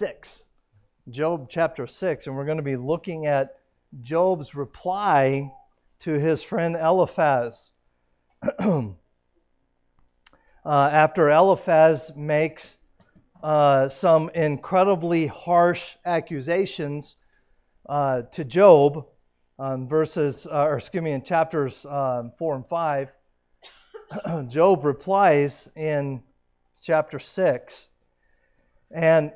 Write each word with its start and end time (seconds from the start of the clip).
6. 0.00 0.46
Job 1.10 1.48
chapter 1.50 1.86
6, 1.86 2.26
and 2.26 2.34
we're 2.34 2.46
going 2.46 2.56
to 2.56 2.62
be 2.62 2.76
looking 2.76 3.26
at 3.26 3.58
Job's 4.00 4.54
reply 4.54 5.52
to 5.98 6.12
his 6.14 6.42
friend 6.42 6.74
Eliphaz. 6.74 7.72
uh, 8.58 8.94
after 10.64 11.28
Eliphaz 11.28 12.12
makes 12.16 12.78
uh, 13.42 13.90
some 13.90 14.30
incredibly 14.30 15.26
harsh 15.26 15.96
accusations 16.06 17.16
uh, 17.86 18.22
to 18.32 18.42
Job, 18.42 19.06
um, 19.58 19.86
verses, 19.86 20.46
uh, 20.46 20.64
or 20.64 20.78
excuse 20.78 21.04
me, 21.04 21.12
in 21.12 21.22
chapters 21.22 21.84
um, 21.84 22.32
4 22.38 22.54
and 22.54 22.66
5, 22.66 23.12
Job 24.48 24.82
replies 24.82 25.68
in 25.76 26.22
chapter 26.80 27.18
6. 27.18 27.88
And 28.90 29.32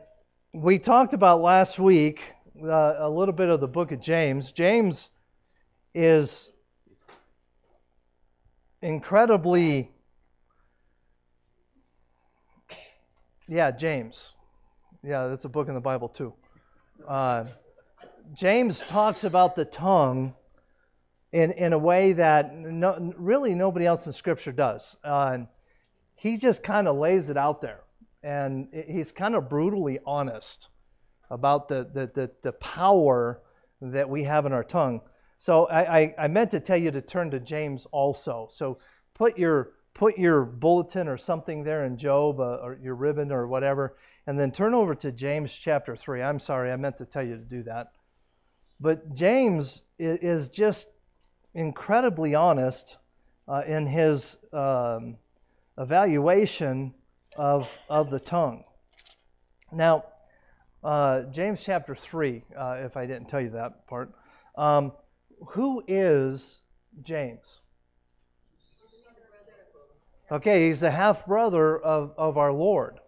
we 0.55 0.79
talked 0.79 1.15
about 1.15 1.43
last 1.43 1.81
week 1.81 2.33
uh, 2.63 2.95
a 2.99 3.11
little 3.11 3.35
bit 3.35 3.49
of 3.49 3.61
the 3.61 3.67
book 3.67 3.91
of 3.91 4.01
James. 4.01 4.53
James 4.53 5.11
is 5.93 6.53
incredibly, 8.81 9.91
yeah, 13.49 13.73
James. 13.73 14.33
Yeah, 15.03 15.27
that's 15.27 15.45
a 15.45 15.49
book 15.49 15.67
in 15.67 15.75
the 15.75 15.81
Bible 15.81 16.09
too. 16.09 16.33
Uh, 17.07 17.47
James 18.33 18.79
talks 18.79 19.25
about 19.25 19.57
the 19.57 19.65
tongue 19.65 20.35
in, 21.33 21.51
in 21.51 21.73
a 21.73 21.79
way 21.79 22.13
that 22.13 22.57
no, 22.57 23.13
really 23.17 23.57
nobody 23.57 23.87
else 23.87 24.07
in 24.07 24.13
Scripture 24.13 24.53
does. 24.53 24.97
Uh, 25.03 25.39
he 26.15 26.37
just 26.37 26.63
kind 26.63 26.87
of 26.87 26.97
lays 26.97 27.29
it 27.29 27.37
out 27.37 27.61
there 27.61 27.84
and 28.25 28.69
he's 28.73 29.13
kind 29.13 29.37
of 29.37 29.51
brutally 29.51 29.99
honest 30.07 30.71
about 31.31 31.69
the, 31.69 31.89
the, 31.93 32.11
the, 32.15 32.31
the, 32.43 32.53
power 32.53 33.41
that 33.83 34.09
we 34.09 34.25
have 34.25 34.47
in 34.47 34.53
our 34.53 34.65
tongue. 34.65 35.03
So 35.37 35.67
I, 35.67 35.99
I, 35.99 36.15
I 36.21 36.29
meant 36.29 36.53
to 36.53 36.61
tell 36.61 36.77
you 36.77 36.91
to 36.91 37.03
turn 37.03 37.31
to 37.33 37.41
James 37.41 37.87
also. 37.93 38.47
So 38.51 38.79
put 39.13 39.37
your 39.39 39.73
put 39.93 40.19
your 40.19 40.45
bulletin 40.45 41.07
or 41.07 41.19
something 41.19 41.63
there 41.63 41.85
in 41.85 41.99
Job 41.99 42.41
uh, 42.41 42.59
or 42.63 42.79
your 42.83 42.95
ribbon 42.95 43.31
or 43.31 43.47
whatever, 43.47 43.95
and 44.27 44.39
then 44.39 44.51
turn 44.51 44.75
over 44.75 44.95
to 44.97 45.13
James 45.13 45.55
chapter 45.55 45.95
3. 45.95 46.23
I'm 46.23 46.41
sorry, 46.41 46.73
I 46.73 46.77
meant 46.77 46.99
to 46.99 47.05
tell 47.05 47.23
you 47.23 47.37
to 47.37 47.45
do 47.45 47.63
that. 47.65 47.93
But 48.81 49.15
James 49.15 49.83
is 49.99 50.49
just 50.49 50.89
incredibly 51.53 52.35
honest 52.35 52.97
uh, 53.47 53.63
in 53.67 53.87
his 53.87 54.37
um, 54.53 55.17
evaluation 55.79 56.95
of, 57.37 57.71
of 57.89 58.11
the 58.11 58.21
tongue. 58.21 58.65
Now, 59.73 60.05
uh, 60.83 61.23
James 61.33 61.63
chapter 61.63 61.95
3, 61.95 62.45
uh, 62.57 62.77
if 62.81 62.97
I 62.97 63.07
didn't 63.07 63.29
tell 63.29 63.41
you 63.41 63.51
that 63.51 63.87
part. 63.87 64.13
Um, 64.57 64.93
who 65.49 65.83
is 65.89 66.61
James? 67.03 67.61
Okay, 70.31 70.69
he's 70.69 70.81
the 70.81 70.91
half 70.91 71.27
brother 71.27 71.79
of, 71.79 72.15
of 72.17 72.39
our 72.39 72.53
Lord. 72.53 72.99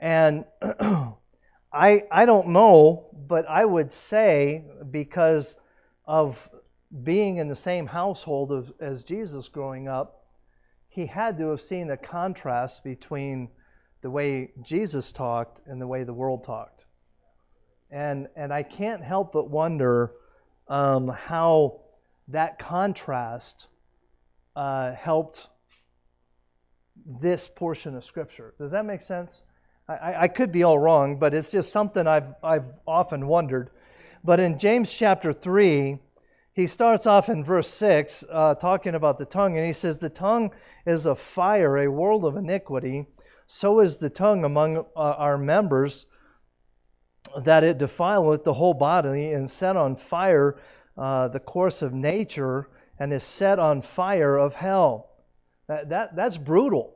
And 0.00 0.44
I, 1.72 2.04
I 2.10 2.24
don't 2.24 2.48
know, 2.48 3.08
but 3.26 3.46
I 3.48 3.64
would 3.64 3.92
say 3.92 4.64
because 4.90 5.56
of 6.06 6.48
being 7.02 7.38
in 7.38 7.48
the 7.48 7.56
same 7.56 7.86
household 7.86 8.52
of, 8.52 8.72
as 8.80 9.04
Jesus 9.04 9.48
growing 9.48 9.88
up, 9.88 10.23
he 10.94 11.06
had 11.06 11.38
to 11.38 11.48
have 11.50 11.60
seen 11.60 11.90
a 11.90 11.96
contrast 11.96 12.84
between 12.84 13.48
the 14.00 14.08
way 14.08 14.52
Jesus 14.62 15.10
talked 15.10 15.60
and 15.66 15.80
the 15.80 15.88
way 15.88 16.04
the 16.04 16.14
world 16.14 16.44
talked. 16.44 16.84
And, 17.90 18.28
and 18.36 18.52
I 18.52 18.62
can't 18.62 19.02
help 19.02 19.32
but 19.32 19.50
wonder 19.50 20.12
um, 20.68 21.08
how 21.08 21.80
that 22.28 22.60
contrast 22.60 23.66
uh, 24.54 24.92
helped 24.92 25.48
this 27.04 27.48
portion 27.48 27.96
of 27.96 28.04
Scripture. 28.04 28.54
Does 28.58 28.70
that 28.70 28.86
make 28.86 29.00
sense? 29.00 29.42
I, 29.88 30.14
I 30.20 30.28
could 30.28 30.52
be 30.52 30.62
all 30.62 30.78
wrong, 30.78 31.18
but 31.18 31.34
it's 31.34 31.50
just 31.50 31.72
something 31.72 32.06
I've, 32.06 32.34
I've 32.40 32.66
often 32.86 33.26
wondered. 33.26 33.70
But 34.22 34.38
in 34.38 34.60
James 34.60 34.94
chapter 34.94 35.32
3, 35.32 35.98
he 36.54 36.68
starts 36.68 37.06
off 37.06 37.28
in 37.28 37.42
verse 37.42 37.68
6 37.68 38.24
uh, 38.30 38.54
talking 38.54 38.94
about 38.94 39.18
the 39.18 39.24
tongue, 39.24 39.56
and 39.58 39.66
he 39.66 39.72
says, 39.72 39.98
The 39.98 40.08
tongue 40.08 40.52
is 40.86 41.04
a 41.04 41.16
fire, 41.16 41.76
a 41.76 41.90
world 41.90 42.24
of 42.24 42.36
iniquity. 42.36 43.06
So 43.46 43.80
is 43.80 43.98
the 43.98 44.08
tongue 44.08 44.44
among 44.44 44.78
uh, 44.78 44.82
our 44.94 45.36
members, 45.36 46.06
that 47.42 47.64
it 47.64 47.78
defileth 47.78 48.44
the 48.44 48.52
whole 48.52 48.72
body, 48.72 49.32
and 49.32 49.50
set 49.50 49.76
on 49.76 49.96
fire 49.96 50.56
uh, 50.96 51.26
the 51.28 51.40
course 51.40 51.82
of 51.82 51.92
nature, 51.92 52.68
and 53.00 53.12
is 53.12 53.24
set 53.24 53.58
on 53.58 53.82
fire 53.82 54.36
of 54.36 54.54
hell. 54.54 55.10
That, 55.66 55.88
that, 55.88 56.14
that's 56.14 56.38
brutal. 56.38 56.94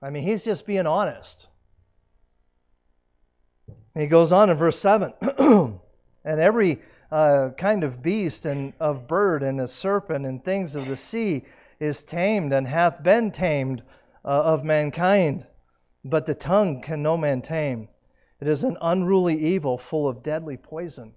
I 0.00 0.10
mean, 0.10 0.22
he's 0.22 0.44
just 0.44 0.64
being 0.64 0.86
honest. 0.86 1.48
He 3.94 4.06
goes 4.06 4.30
on 4.30 4.48
in 4.48 4.56
verse 4.56 4.78
7 4.78 5.12
and 5.38 5.80
every 6.24 6.82
uh, 7.12 7.50
kind 7.50 7.84
of 7.84 8.02
beast 8.02 8.46
and 8.46 8.72
of 8.80 9.06
bird 9.06 9.42
and 9.42 9.60
a 9.60 9.68
serpent 9.68 10.24
and 10.24 10.42
things 10.42 10.74
of 10.74 10.88
the 10.88 10.96
sea 10.96 11.44
is 11.78 12.02
tamed 12.02 12.54
and 12.54 12.66
hath 12.66 13.02
been 13.02 13.30
tamed 13.30 13.82
uh, 14.24 14.28
of 14.28 14.64
mankind. 14.64 15.44
But 16.02 16.24
the 16.24 16.34
tongue 16.34 16.80
can 16.80 17.02
no 17.02 17.18
man 17.18 17.42
tame. 17.42 17.88
It 18.40 18.48
is 18.48 18.64
an 18.64 18.78
unruly 18.80 19.38
evil 19.38 19.76
full 19.76 20.08
of 20.08 20.22
deadly 20.22 20.56
poison. 20.56 21.12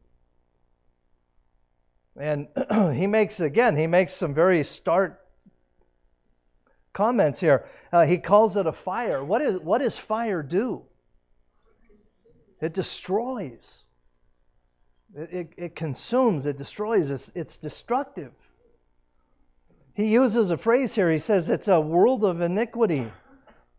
And 2.18 2.50
he 2.94 3.08
makes, 3.08 3.40
again, 3.40 3.78
he 3.78 3.88
makes 3.88 4.14
some 4.14 4.34
very 4.34 4.66
stark 4.66 5.26
comments 6.92 7.40
here. 7.40 7.66
Uh, 7.92 8.06
he 8.06 8.18
calls 8.18 8.58
it 8.58 8.68
a 8.68 8.74
fire. 8.74 9.24
What, 9.24 9.42
is, 9.42 9.60
what 9.62 9.78
does 9.78 9.98
fire 9.98 10.44
do? 10.44 10.84
It 12.60 12.74
destroys. 12.74 13.86
It, 15.18 15.54
it, 15.56 15.76
consumes, 15.76 16.46
it 16.46 16.58
destroys, 16.58 17.10
it's, 17.10 17.32
it's 17.36 17.58
destructive. 17.58 18.34
He 19.94 20.08
uses 20.08 20.52
a 20.52 20.58
phrase 20.58 20.94
here. 20.94 21.10
He 21.10 21.20
says 21.20 21.50
it's 21.50 21.70
a 21.70 21.80
world 21.80 22.26
of 22.26 22.42
iniquity. 22.42 23.10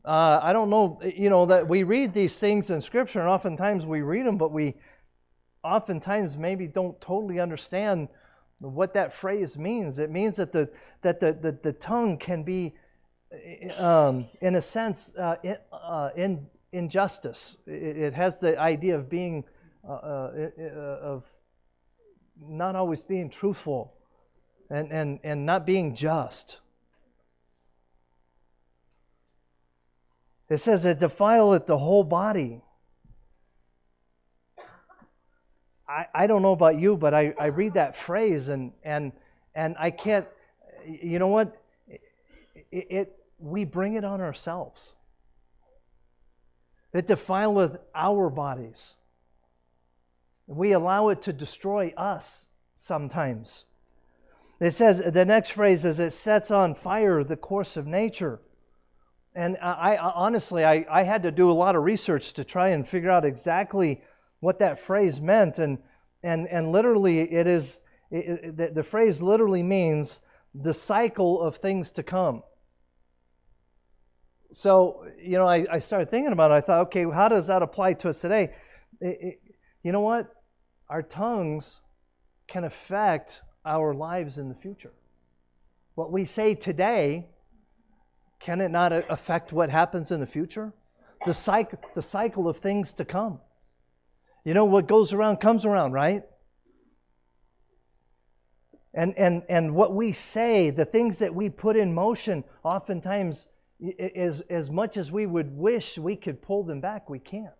Uh, 0.03 0.41
I 0.43 0.55
don't 0.55 0.71
know, 0.71 0.99
you 1.05 1.29
know, 1.29 1.47
that 1.47 1.69
we 1.69 1.83
read 1.83 2.15
these 2.15 2.39
things 2.39 2.71
in 2.71 2.81
Scripture, 2.81 3.21
and 3.21 3.29
oftentimes 3.29 3.85
we 3.85 4.01
read 4.01 4.25
them, 4.25 4.39
but 4.39 4.51
we 4.51 4.77
oftentimes 5.63 6.39
maybe 6.39 6.69
don't 6.69 6.99
totally 7.03 7.39
understand 7.39 8.09
what 8.61 8.95
that 8.95 9.13
phrase 9.13 9.59
means. 9.59 9.99
It 9.99 10.11
means 10.11 10.37
that 10.37 10.53
the 10.53 10.71
that 11.03 11.21
the 11.21 11.35
the, 11.35 11.53
the 11.53 11.73
tongue 11.73 12.17
can 12.17 12.45
be, 12.45 12.75
um, 13.77 14.27
in 14.41 14.55
a 14.55 14.63
sense, 14.63 15.13
uh, 15.19 15.37
in, 15.43 15.57
uh, 15.71 16.11
in 16.17 16.47
injustice. 16.73 17.59
It, 17.67 17.97
it, 17.99 18.15
has 18.15 18.39
the 18.39 18.59
idea 18.59 18.97
of 18.97 19.11
being 19.11 19.45
uh, 19.89 19.93
uh, 19.93 20.51
uh, 20.59 20.99
of 21.01 21.25
not 22.41 22.75
always 22.75 23.03
being 23.03 23.31
truthful 23.31 23.95
and, 24.69 24.91
and, 24.93 25.21
and 25.23 25.47
not 25.47 25.65
being 25.65 25.95
just. 25.95 26.59
It 30.49 30.59
says 30.59 30.87
it 30.87 30.99
defileth 30.99 31.67
the 31.67 31.79
whole 31.79 32.05
body. 32.05 32.63
I, 35.89 36.07
I 36.15 36.27
don't 36.27 36.43
know 36.43 36.53
about 36.53 36.79
you, 36.79 36.97
but 36.97 37.15
I, 37.15 37.35
I 37.39 37.47
read 37.47 37.75
that 37.75 37.97
phrase 37.97 38.49
and, 38.49 38.73
and, 38.83 39.13
and 39.55 39.77
I 39.79 39.91
can't, 39.91 40.27
you 40.85 41.19
know 41.19 41.29
what? 41.29 41.57
It, 41.89 42.87
it, 42.91 43.19
we 43.39 43.65
bring 43.65 43.95
it 43.95 44.05
on 44.05 44.21
ourselves. 44.21 44.97
It 46.93 47.07
defileth 47.07 47.79
our 47.95 48.31
bodies. 48.31 48.97
We 50.47 50.73
allow 50.73 51.09
it 51.09 51.23
to 51.23 51.33
destroy 51.33 51.93
us 51.97 52.47
sometimes. 52.77 53.65
It 54.61 54.71
says, 54.71 54.99
the 54.99 55.25
next 55.25 55.51
phrase 55.51 55.85
is, 55.85 56.01
it 56.01 56.13
sets 56.13 56.51
on 56.51 56.75
fire 56.75 57.25
the 57.25 57.37
course 57.37 57.77
of 57.77 57.87
nature. 57.87 58.41
And 59.35 59.59
I, 59.61 59.97
I 59.97 60.13
honestly, 60.13 60.65
I, 60.65 60.87
I 60.91 61.03
had 61.03 61.25
to 61.25 61.31
do 61.31 61.51
a 61.51 61.53
lot 61.53 61.77
of 61.77 61.83
research 61.83 62.35
to 62.35 62.45
try 62.45 62.69
and 62.69 62.89
figure 62.89 63.11
out 63.11 63.27
exactly 63.27 64.01
what 64.41 64.61
that 64.61 64.81
phrase 64.81 65.21
meant. 65.21 65.59
And, 65.59 65.79
and, 66.23 66.49
and 66.49 66.73
literally, 66.73 67.21
it 67.21 67.47
is, 67.47 67.81
it, 68.11 68.57
the, 68.57 68.69
the 68.69 68.83
phrase 68.83 69.21
literally 69.21 69.63
means 69.63 70.21
the 70.55 70.73
cycle 70.73 71.43
of 71.43 71.57
things 71.57 71.91
to 71.93 72.03
come. 72.03 72.43
So, 74.53 75.07
you 75.21 75.37
know, 75.37 75.47
I, 75.47 75.67
I 75.71 75.79
started 75.81 76.11
thinking 76.11 76.33
about 76.33 76.51
it. 76.51 76.55
I 76.55 76.61
thought, 76.63 76.81
okay, 76.87 77.05
how 77.05 77.29
does 77.29 77.49
that 77.49 77.61
apply 77.61 77.95
to 77.95 78.09
us 78.09 78.21
today? 78.21 78.55
It, 79.01 79.19
it, 79.21 79.41
you 79.87 79.93
know 79.93 80.01
what? 80.01 80.33
our 80.89 81.03
tongues 81.03 81.81
can 82.47 82.65
affect 82.65 83.43
our 83.65 83.95
lives 83.95 84.39
in 84.39 84.49
the 84.49 84.55
future. 84.55 84.93
What 85.95 86.13
we 86.13 86.25
say 86.25 86.55
today, 86.55 87.27
can 88.39 88.61
it 88.61 88.71
not 88.71 88.93
affect 88.93 89.53
what 89.53 89.71
happens 89.71 90.13
in 90.13 90.21
the 90.21 90.27
future? 90.27 90.73
the 91.25 91.35
cycle, 91.35 91.79
the 91.95 92.03
cycle 92.03 92.49
of 92.49 92.59
things 92.59 92.93
to 92.95 93.05
come. 93.05 93.41
You 94.45 94.55
know, 94.55 94.65
what 94.65 94.87
goes 94.87 95.13
around 95.13 95.39
comes 95.39 95.65
around, 95.65 95.93
right? 95.93 96.23
And, 98.95 99.15
and, 99.17 99.43
and 99.49 99.75
what 99.75 99.95
we 99.95 100.13
say, 100.13 100.71
the 100.71 100.85
things 100.85 101.19
that 101.19 101.35
we 101.35 101.51
put 101.51 101.77
in 101.77 101.95
motion, 101.95 102.45
oftentimes, 102.63 103.49
as, 104.15 104.41
as 104.49 104.71
much 104.71 104.97
as 104.97 105.11
we 105.11 105.27
would 105.27 105.57
wish 105.57 105.99
we 105.99 106.17
could 106.17 106.43
pull 106.43 106.65
them 106.65 106.81
back, 106.81 107.11
we 107.11 107.19
can't. 107.19 107.55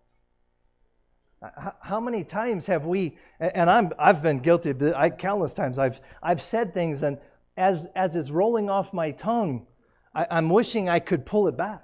How 1.81 1.99
many 1.99 2.23
times 2.23 2.65
have 2.65 2.85
we, 2.85 3.17
and 3.39 3.69
I'm, 3.69 3.91
I've 3.99 4.23
been 4.23 4.39
guilty, 4.39 4.73
I, 4.95 5.11
countless 5.11 5.53
times, 5.53 5.77
I've, 5.77 6.01
I've 6.21 6.41
said 6.41 6.73
things, 6.73 7.03
and 7.03 7.19
as, 7.55 7.87
as 7.95 8.15
it's 8.15 8.31
rolling 8.31 8.69
off 8.71 8.91
my 8.91 9.11
tongue, 9.11 9.67
I, 10.15 10.25
I'm 10.31 10.49
wishing 10.49 10.89
I 10.89 10.99
could 10.99 11.25
pull 11.27 11.47
it 11.47 11.55
back. 11.55 11.83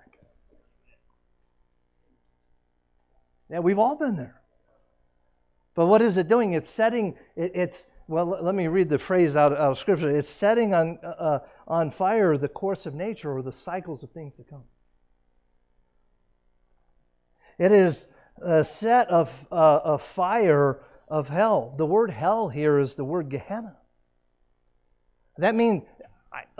Yeah, 3.49 3.59
we've 3.59 3.77
all 3.77 3.95
been 3.95 4.15
there. 4.15 4.41
But 5.75 5.85
what 5.85 6.01
is 6.01 6.17
it 6.17 6.27
doing? 6.27 6.53
It's 6.53 6.69
setting, 6.69 7.15
it, 7.35 7.51
it's, 7.53 7.85
well, 8.07 8.25
let 8.25 8.55
me 8.55 8.67
read 8.67 8.89
the 8.89 8.97
phrase 8.97 9.35
out, 9.35 9.51
out 9.51 9.71
of 9.71 9.77
Scripture. 9.77 10.09
It's 10.09 10.27
setting 10.27 10.73
on, 10.73 10.97
uh, 11.03 11.07
uh, 11.07 11.39
on 11.67 11.91
fire 11.91 12.37
the 12.37 12.49
course 12.49 12.87
of 12.87 12.95
nature 12.95 13.31
or 13.31 13.43
the 13.43 13.51
cycles 13.51 14.01
of 14.01 14.11
things 14.11 14.35
to 14.37 14.43
come. 14.43 14.63
It 17.59 17.71
is 17.71 18.07
a 18.41 18.63
set 18.63 19.09
of 19.09 19.47
uh, 19.51 19.79
a 19.83 19.97
fire 19.97 20.79
of 21.07 21.29
hell. 21.29 21.73
The 21.77 21.85
word 21.85 22.09
hell 22.09 22.49
here 22.49 22.79
is 22.79 22.95
the 22.95 23.03
word 23.03 23.29
Gehenna. 23.29 23.75
That 25.37 25.55
means, 25.55 25.83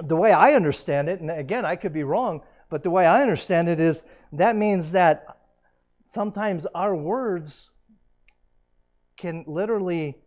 the 0.02 0.16
way 0.16 0.32
I 0.32 0.54
understand 0.54 1.10
it, 1.10 1.20
and 1.20 1.30
again, 1.30 1.66
I 1.66 1.76
could 1.76 1.94
be 1.94 2.04
wrong, 2.04 2.42
but 2.70 2.84
the 2.84 2.90
way 2.90 3.06
I 3.06 3.22
understand 3.22 3.70
it 3.70 3.80
is 3.80 4.04
that 4.34 4.56
means 4.56 4.92
that 4.92 5.38
sometimes 6.08 6.66
our 6.74 6.96
words 6.96 7.72
can 9.18 9.46
literally 9.48 10.18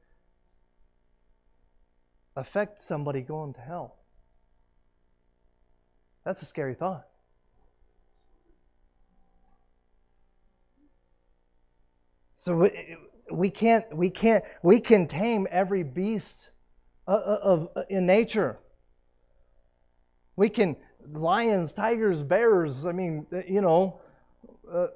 affect 2.37 2.83
somebody 2.83 3.21
going 3.21 3.55
to 3.55 3.61
hell. 3.61 3.97
That's 6.25 6.43
a 6.43 6.47
scary 6.47 6.75
thought. 6.75 7.07
So 12.47 12.71
we 13.29 13.51
can't 13.51 13.85
we 13.93 14.09
can't 14.09 14.45
we 14.63 14.79
can 14.79 15.09
tame 15.09 15.49
every 15.51 15.83
beast 15.83 16.49
uh, 17.09 17.11
uh, 17.11 17.39
of, 17.43 17.69
of 17.75 17.85
in 17.91 18.07
nature. 18.07 18.61
We 20.37 20.49
can 20.49 20.77
lions, 21.13 21.73
tigers, 21.73 22.23
bears. 22.23 22.87
I 22.87 22.93
mean, 22.93 23.27
you 23.49 23.63
know, 23.63 23.99
uh, 24.73 24.87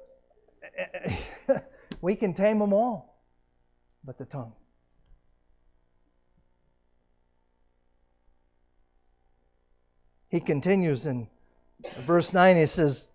we 2.01 2.15
can 2.15 2.33
tame 2.33 2.59
them 2.59 2.71
all, 2.71 3.21
but 4.05 4.17
the 4.17 4.23
tongue. 4.23 4.53
He 10.29 10.39
continues 10.39 11.05
in 11.05 11.27
verse 12.05 12.31
9, 12.31 12.55
he 12.55 12.65
says, 12.65 13.09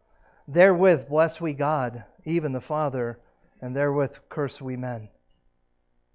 Therewith 0.46 1.08
bless 1.08 1.40
we 1.40 1.54
God, 1.54 2.04
even 2.26 2.52
the 2.52 2.60
Father, 2.60 3.18
and 3.60 3.74
therewith 3.74 4.16
curse 4.28 4.60
we 4.60 4.76
men, 4.76 5.08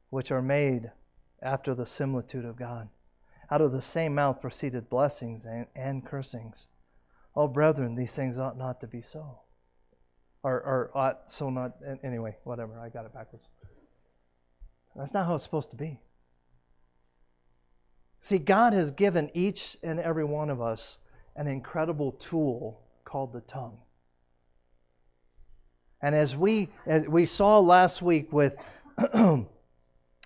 which 0.10 0.32
are 0.32 0.42
made 0.42 0.92
after 1.42 1.74
the 1.74 1.86
similitude 1.86 2.46
of 2.46 2.56
God. 2.56 2.90
Out 3.50 3.62
of 3.62 3.72
the 3.72 3.82
same 3.82 4.16
mouth 4.16 4.42
proceeded 4.42 4.90
blessings 4.90 5.46
and, 5.46 5.68
and 5.76 6.06
cursings. 6.06 6.68
Oh, 7.36 7.48
brethren, 7.48 7.96
these 7.96 8.16
things 8.16 8.40
ought 8.40 8.58
not 8.58 8.82
to 8.82 8.88
be 8.88 9.02
so. 9.02 9.40
Or, 10.44 10.54
or 10.54 10.92
ought 10.96 11.32
so 11.32 11.50
not. 11.50 11.74
Anyway, 12.04 12.38
whatever, 12.44 12.80
I 12.80 12.90
got 12.90 13.06
it 13.06 13.14
backwards. 13.14 13.48
That's 14.96 15.14
not 15.14 15.26
how 15.26 15.36
it's 15.36 15.44
supposed 15.44 15.72
to 15.72 15.76
be. 15.76 16.00
See, 18.22 18.38
God 18.38 18.74
has 18.74 18.92
given 18.92 19.32
each 19.34 19.78
and 19.82 20.00
every 20.00 20.24
one 20.24 20.50
of 20.50 20.62
us 20.62 20.98
an 21.36 21.48
incredible 21.48 22.12
tool 22.14 22.82
called 23.04 23.34
the 23.34 23.42
tongue. 23.42 23.80
And 26.02 26.16
as 26.16 26.36
we 26.36 26.70
as 26.86 27.08
we 27.08 27.26
saw 27.26 27.60
last 27.60 28.02
week 28.02 28.34
with 28.34 28.56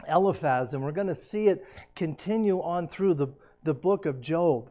Eliphaz, 0.08 0.74
and 0.74 0.84
we're 0.84 0.92
going 0.92 1.08
to 1.08 1.16
see 1.16 1.48
it 1.48 1.66
continue 1.96 2.62
on 2.62 2.88
through 2.88 3.16
the, 3.16 3.28
the 3.64 3.74
book 3.74 4.06
of 4.06 4.22
Job, 4.22 4.70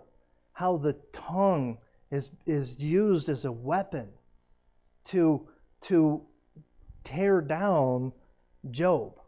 how 0.53 0.77
the 0.77 0.95
tongue 1.13 1.79
is, 2.11 2.31
is 2.47 2.81
used 2.81 3.29
as 3.29 3.45
a 3.45 3.53
weapon 3.53 4.09
to, 5.07 5.49
to 5.83 6.23
tear 7.03 7.41
down 7.41 8.13
Job. 8.71 9.19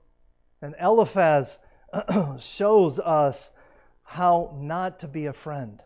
And 0.62 0.74
Eliphaz 0.80 1.58
shows 2.38 2.98
us 2.98 3.50
how 4.02 4.56
not 4.60 5.00
to 5.00 5.08
be 5.08 5.26
a 5.26 5.32
friend. 5.32 5.82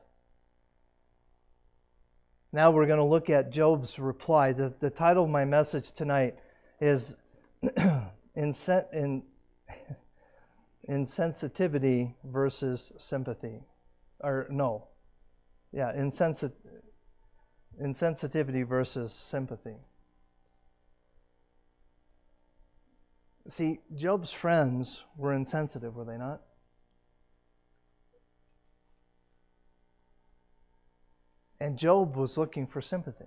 Now 2.53 2.73
we're 2.73 2.87
going 2.87 2.99
to 2.99 3.05
look 3.05 3.31
at 3.31 3.53
Job's 3.53 3.99
reply. 3.99 4.53
The, 4.53 4.75
the 4.81 4.91
title 4.91 5.25
of 5.25 5.31
my 5.31 5.45
message 5.45 5.93
tonight 5.93 6.37
is 6.81 7.15
Insen- 8.37 8.85
in, 8.93 9.23
insensitivity 10.89 12.15
versus 12.25 12.93
sympathy. 12.99 13.61
Or, 14.21 14.49
no. 14.51 14.89
Yeah, 15.73 15.93
insensi- 15.97 16.53
insensitivity 17.81 18.67
versus 18.67 19.13
sympathy. 19.13 19.77
See, 23.49 23.81
Job's 23.95 24.33
friends 24.33 25.05
were 25.17 25.33
insensitive, 25.35 25.95
were 25.95 26.05
they 26.05 26.19
not? 26.19 26.41
And 31.61 31.77
Job 31.77 32.17
was 32.17 32.39
looking 32.39 32.67
for 32.67 32.81
sympathy. 32.81 33.27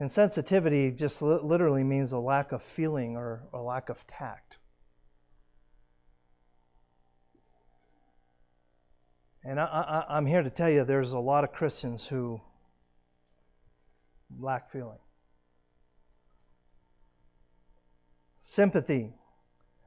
Insensitivity 0.00 0.96
just 0.96 1.22
literally 1.22 1.82
means 1.82 2.12
a 2.12 2.18
lack 2.18 2.52
of 2.52 2.62
feeling 2.62 3.16
or 3.16 3.42
a 3.54 3.58
lack 3.58 3.88
of 3.88 4.06
tact. 4.06 4.58
And 9.42 9.58
I, 9.60 10.04
am 10.10 10.26
here 10.26 10.42
to 10.42 10.50
tell 10.50 10.68
you 10.68 10.84
there's 10.84 11.12
a 11.12 11.18
lot 11.18 11.44
of 11.44 11.52
Christians 11.52 12.04
who 12.04 12.40
lack 14.38 14.70
feeling. 14.70 14.98
Sympathy. 18.42 19.12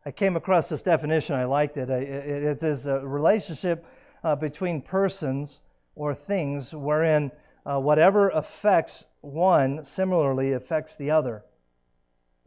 I 0.06 0.12
came 0.12 0.36
across 0.36 0.70
this 0.70 0.82
definition, 0.82 1.36
I 1.36 1.46
liked 1.46 1.78
it. 1.78 1.90
It 1.90 2.64
is 2.64 2.86
a 2.86 3.00
relationship 3.00 3.86
uh, 4.24 4.36
between 4.36 4.82
persons 4.82 5.62
or 5.96 6.16
things 6.16 6.74
wherein 6.74 7.32
uh, 7.66 7.80
whatever 7.80 8.30
affects 8.30 9.06
one 9.22 9.84
similarly 9.84 10.54
affects 10.54 10.96
the 10.96 11.12
other. 11.12 11.44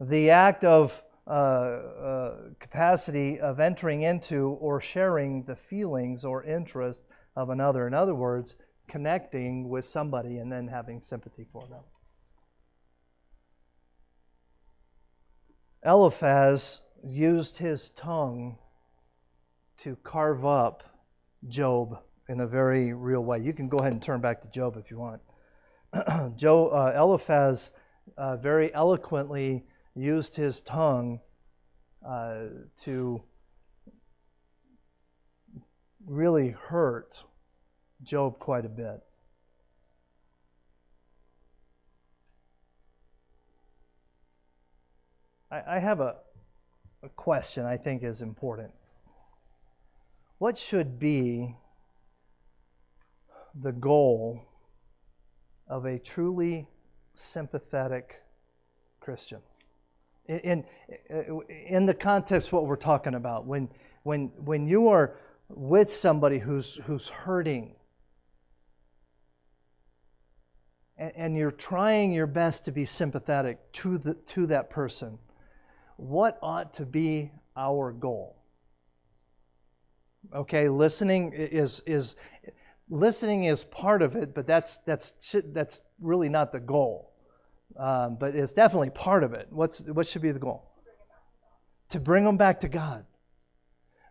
The 0.01 0.31
act 0.31 0.63
of 0.63 1.03
uh, 1.27 2.31
capacity 2.59 3.39
of 3.39 3.59
entering 3.59 4.01
into 4.01 4.49
or 4.59 4.81
sharing 4.81 5.43
the 5.43 5.55
feelings 5.55 6.25
or 6.25 6.43
interest 6.43 7.01
of 7.35 7.49
another. 7.49 7.87
In 7.87 7.93
other 7.93 8.15
words, 8.15 8.55
connecting 8.87 9.69
with 9.69 9.85
somebody 9.85 10.37
and 10.37 10.51
then 10.51 10.67
having 10.67 11.01
sympathy 11.01 11.45
for 11.51 11.61
them. 11.67 11.83
Eliphaz 15.85 16.81
used 17.03 17.57
his 17.57 17.89
tongue 17.89 18.57
to 19.77 19.95
carve 19.97 20.45
up 20.45 20.83
Job 21.47 21.99
in 22.29 22.39
a 22.39 22.47
very 22.47 22.93
real 22.93 23.21
way. 23.21 23.39
You 23.39 23.53
can 23.53 23.67
go 23.67 23.77
ahead 23.77 23.91
and 23.91 24.01
turn 24.01 24.21
back 24.21 24.41
to 24.43 24.47
Job 24.49 24.77
if 24.77 24.89
you 24.89 24.97
want. 24.97 25.21
Joe 26.37 26.69
uh, 26.69 26.93
Eliphaz 26.95 27.71
uh, 28.17 28.37
very 28.37 28.73
eloquently 28.73 29.65
used 29.95 30.35
his 30.35 30.61
tongue 30.61 31.19
uh, 32.07 32.45
to 32.81 33.21
really 36.05 36.49
hurt 36.49 37.23
Job 38.03 38.39
quite 38.39 38.65
a 38.65 38.69
bit. 38.69 39.01
I, 45.51 45.75
I 45.75 45.79
have 45.79 45.99
a 45.99 46.15
question 47.09 47.65
I 47.65 47.77
think 47.77 48.03
is 48.03 48.21
important. 48.21 48.71
What 50.37 50.57
should 50.57 50.99
be 50.99 51.55
the 53.55 53.71
goal 53.71 54.41
of 55.67 55.85
a 55.85 55.99
truly 55.99 56.67
sympathetic 57.13 58.21
Christian. 58.99 59.39
In, 60.27 60.63
in, 61.09 61.41
in 61.67 61.85
the 61.85 61.93
context 61.93 62.51
what 62.51 62.65
we're 62.65 62.75
talking 62.75 63.15
about, 63.15 63.45
when, 63.45 63.69
when, 64.03 64.31
when 64.37 64.67
you 64.67 64.89
are 64.89 65.17
with 65.49 65.91
somebody 65.91 66.39
who's, 66.39 66.75
who's 66.85 67.07
hurting, 67.07 67.75
and, 70.97 71.11
and 71.15 71.37
you're 71.37 71.51
trying 71.51 72.13
your 72.13 72.27
best 72.27 72.65
to 72.65 72.71
be 72.71 72.85
sympathetic 72.85 73.71
to 73.73 73.97
the 73.97 74.13
to 74.13 74.47
that 74.47 74.69
person, 74.69 75.17
what 75.97 76.37
ought 76.41 76.75
to 76.75 76.85
be 76.85 77.31
our 77.55 77.91
goal? 77.91 78.35
Okay, 80.33 80.69
listening 80.69 81.33
is 81.33 81.81
is 81.85 82.15
listening 82.89 83.45
is 83.45 83.63
part 83.63 84.01
of 84.01 84.15
it, 84.15 84.33
but 84.33 84.47
that's 84.47 84.77
that's 84.77 85.13
that's 85.53 85.81
really 85.99 86.29
not 86.29 86.51
the 86.51 86.59
goal. 86.59 87.11
Um, 87.77 88.17
but 88.19 88.35
it's 88.35 88.53
definitely 88.53 88.91
part 88.91 89.23
of 89.23 89.33
it. 89.33 89.47
What's 89.49 89.81
what 89.81 90.07
should 90.07 90.21
be 90.21 90.31
the 90.31 90.39
goal? 90.39 90.69
To 91.89 91.99
bring 91.99 92.23
them 92.23 92.37
back 92.37 92.61
to 92.61 92.69
God. 92.69 93.05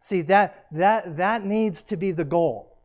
See 0.02 0.22
that 0.22 0.66
that 0.72 1.16
that 1.16 1.44
needs 1.44 1.84
to 1.84 1.96
be 1.96 2.12
the 2.12 2.24
goal. 2.24 2.76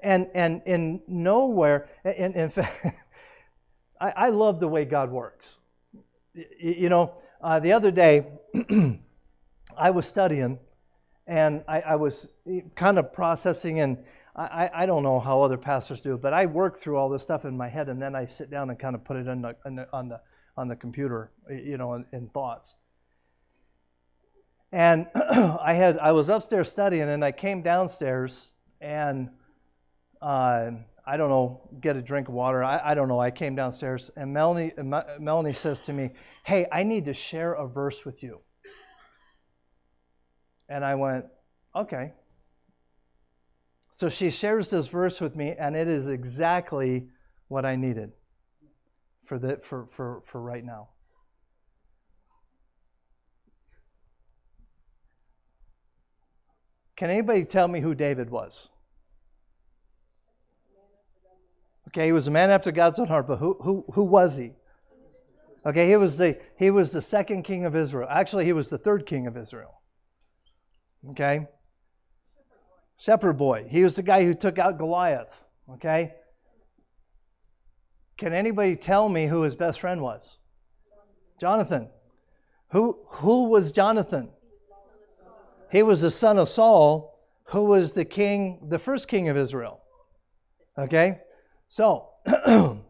And 0.00 0.28
and 0.34 0.62
in 0.66 1.00
nowhere, 1.08 1.88
in, 2.04 2.34
in 2.34 2.50
fact, 2.50 2.86
I, 4.00 4.10
I 4.10 4.28
love 4.28 4.60
the 4.60 4.68
way 4.68 4.84
God 4.84 5.10
works. 5.10 5.58
You 6.60 6.90
know, 6.90 7.14
uh, 7.42 7.60
the 7.60 7.72
other 7.72 7.90
day 7.90 8.26
I 9.76 9.90
was 9.90 10.06
studying 10.06 10.58
and 11.26 11.64
I, 11.66 11.80
I 11.80 11.96
was 11.96 12.28
kind 12.74 12.98
of 12.98 13.12
processing 13.12 13.80
and 13.80 13.98
I, 14.36 14.70
I 14.74 14.86
don't 14.86 15.02
know 15.02 15.18
how 15.18 15.40
other 15.40 15.56
pastors 15.56 16.02
do, 16.02 16.18
but 16.18 16.34
I 16.34 16.44
work 16.44 16.78
through 16.78 16.98
all 16.98 17.08
this 17.08 17.22
stuff 17.22 17.46
in 17.46 17.56
my 17.56 17.68
head, 17.68 17.88
and 17.88 18.00
then 18.00 18.14
I 18.14 18.26
sit 18.26 18.50
down 18.50 18.68
and 18.68 18.78
kind 18.78 18.94
of 18.94 19.02
put 19.02 19.16
it 19.16 19.28
on 19.28 19.40
the, 19.40 19.56
on 19.64 19.76
the, 19.76 19.88
on 19.94 20.08
the, 20.10 20.20
on 20.58 20.68
the 20.68 20.76
computer, 20.76 21.30
you 21.50 21.78
know, 21.78 21.94
in, 21.94 22.04
in 22.12 22.28
thoughts. 22.28 22.74
And 24.72 25.06
I 25.14 25.72
had 25.72 25.98
I 25.98 26.12
was 26.12 26.28
upstairs 26.28 26.70
studying, 26.70 27.08
and 27.08 27.24
I 27.24 27.32
came 27.32 27.62
downstairs, 27.62 28.52
and 28.80 29.30
uh, 30.20 30.72
I 31.06 31.16
don't 31.16 31.30
know, 31.30 31.60
get 31.80 31.96
a 31.96 32.02
drink 32.02 32.28
of 32.28 32.34
water. 32.34 32.64
I, 32.64 32.90
I 32.90 32.94
don't 32.94 33.06
know. 33.06 33.20
I 33.20 33.30
came 33.30 33.54
downstairs, 33.54 34.10
and 34.16 34.32
Melanie 34.32 34.72
Melanie 35.20 35.52
says 35.52 35.80
to 35.82 35.92
me, 35.92 36.10
"Hey, 36.44 36.66
I 36.72 36.82
need 36.82 37.04
to 37.04 37.14
share 37.14 37.52
a 37.52 37.66
verse 37.66 38.04
with 38.04 38.22
you." 38.22 38.40
And 40.68 40.84
I 40.84 40.96
went, 40.96 41.26
"Okay." 41.74 42.12
So 43.96 44.10
she 44.10 44.30
shares 44.30 44.68
this 44.68 44.88
verse 44.88 45.22
with 45.22 45.36
me, 45.36 45.54
and 45.58 45.74
it 45.74 45.88
is 45.88 46.08
exactly 46.08 47.08
what 47.48 47.64
I 47.64 47.76
needed 47.76 48.12
for, 49.24 49.38
the, 49.38 49.58
for, 49.62 49.88
for, 49.92 50.22
for 50.26 50.40
right 50.40 50.62
now. 50.62 50.88
Can 56.96 57.08
anybody 57.08 57.44
tell 57.44 57.68
me 57.68 57.80
who 57.80 57.94
David 57.94 58.28
was? 58.28 58.68
Okay, 61.96 62.04
he 62.04 62.12
was 62.12 62.28
a 62.28 62.30
man 62.30 62.50
after 62.50 62.72
God's 62.72 62.98
own 62.98 63.06
heart, 63.06 63.26
but 63.26 63.38
who, 63.38 63.56
who, 63.58 63.82
who 63.94 64.02
was 64.02 64.36
he? 64.36 64.52
Okay, 65.64 65.88
he 65.88 65.96
was 65.96 66.18
the 66.18 66.38
he 66.58 66.70
was 66.70 66.92
the 66.92 67.00
second 67.00 67.44
king 67.44 67.64
of 67.64 67.74
Israel. 67.74 68.06
Actually, 68.10 68.44
he 68.44 68.52
was 68.52 68.68
the 68.68 68.76
third 68.76 69.06
king 69.06 69.26
of 69.26 69.38
Israel. 69.38 69.80
Okay? 71.12 71.46
shepherd 72.98 73.38
boy. 73.38 73.66
He 73.70 73.82
was 73.82 73.96
the 73.96 74.02
guy 74.02 74.24
who 74.24 74.34
took 74.34 74.58
out 74.58 74.76
Goliath. 74.76 75.42
Okay? 75.72 76.12
Can 78.18 78.34
anybody 78.34 78.76
tell 78.76 79.08
me 79.08 79.26
who 79.26 79.40
his 79.40 79.56
best 79.56 79.80
friend 79.80 80.02
was? 80.02 80.38
Jonathan. 81.40 81.88
Who 82.72 82.98
who 83.06 83.48
was 83.48 83.72
Jonathan? 83.72 84.28
He 85.72 85.82
was 85.82 86.02
the 86.02 86.10
son 86.10 86.38
of 86.38 86.50
Saul, 86.50 87.18
who 87.44 87.64
was 87.64 87.94
the 87.94 88.04
king, 88.04 88.66
the 88.68 88.78
first 88.78 89.08
king 89.08 89.30
of 89.30 89.38
Israel. 89.38 89.80
Okay? 90.76 91.20
So, 91.68 92.08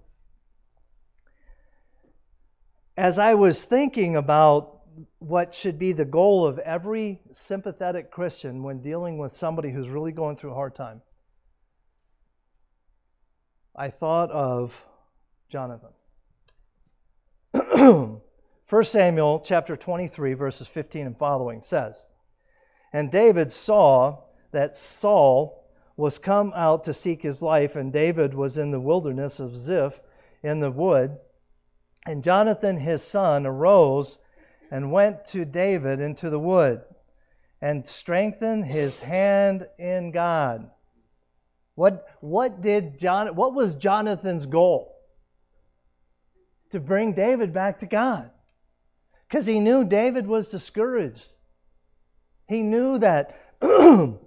as 2.97 3.19
I 3.19 3.35
was 3.35 3.65
thinking 3.65 4.17
about 4.17 4.77
what 5.19 5.55
should 5.55 5.79
be 5.79 5.93
the 5.93 6.05
goal 6.05 6.47
of 6.47 6.59
every 6.59 7.21
sympathetic 7.33 8.11
Christian 8.11 8.63
when 8.63 8.83
dealing 8.83 9.19
with 9.19 9.35
somebody 9.35 9.71
who's 9.71 9.89
really 9.89 10.13
going 10.13 10.37
through 10.37 10.53
a 10.53 10.55
hard 10.55 10.75
time. 10.75 11.03
I 13.75 13.91
thought 13.91 14.31
of 14.31 14.83
Jonathan. 15.51 15.91
1 18.69 18.85
Samuel 18.85 19.41
chapter 19.41 19.77
23 19.77 20.35
verses 20.35 20.67
15 20.67 21.07
and 21.07 21.19
following 21.19 21.63
says, 21.63 22.05
And 22.93 23.11
David 23.11 23.53
saw 23.53 24.23
that 24.53 24.77
Saul 24.77 25.66
was 25.97 26.19
come 26.19 26.53
out 26.55 26.85
to 26.85 26.95
seek 26.95 27.23
his 27.23 27.41
life, 27.41 27.77
and 27.77 27.93
David 27.93 28.35
was 28.35 28.59
in 28.59 28.71
the 28.71 28.81
wilderness 28.81 29.41
of 29.41 29.57
Ziph 29.57 30.01
in 30.43 30.61
the 30.61 30.71
wood. 30.71 31.17
And 32.05 32.23
Jonathan 32.23 32.77
his 32.77 33.03
son 33.03 33.47
arose 33.47 34.19
and 34.71 34.93
went 34.93 35.27
to 35.27 35.45
David 35.45 36.01
into 36.01 36.31
the 36.31 36.39
wood 36.39 36.83
and 37.61 37.87
strengthened 37.89 38.65
his 38.65 38.99
hand 38.99 39.67
in 39.79 40.11
God. 40.11 40.71
What, 41.75 42.07
what 42.21 42.61
did 42.61 42.99
John 42.99 43.35
what 43.35 43.55
was 43.55 43.75
Jonathan's 43.75 44.47
goal? 44.47 44.95
To 46.73 46.81
bring 46.81 47.13
David 47.13 47.53
back 47.53 47.81
to 47.81 47.87
God. 47.87 48.31
Because 49.29 49.47
he 49.47 49.61
knew 49.61 49.85
David 49.85 50.27
was 50.27 50.49
discouraged. 50.49 51.29
He 52.49 52.63
knew 52.63 52.99
that 52.99 53.37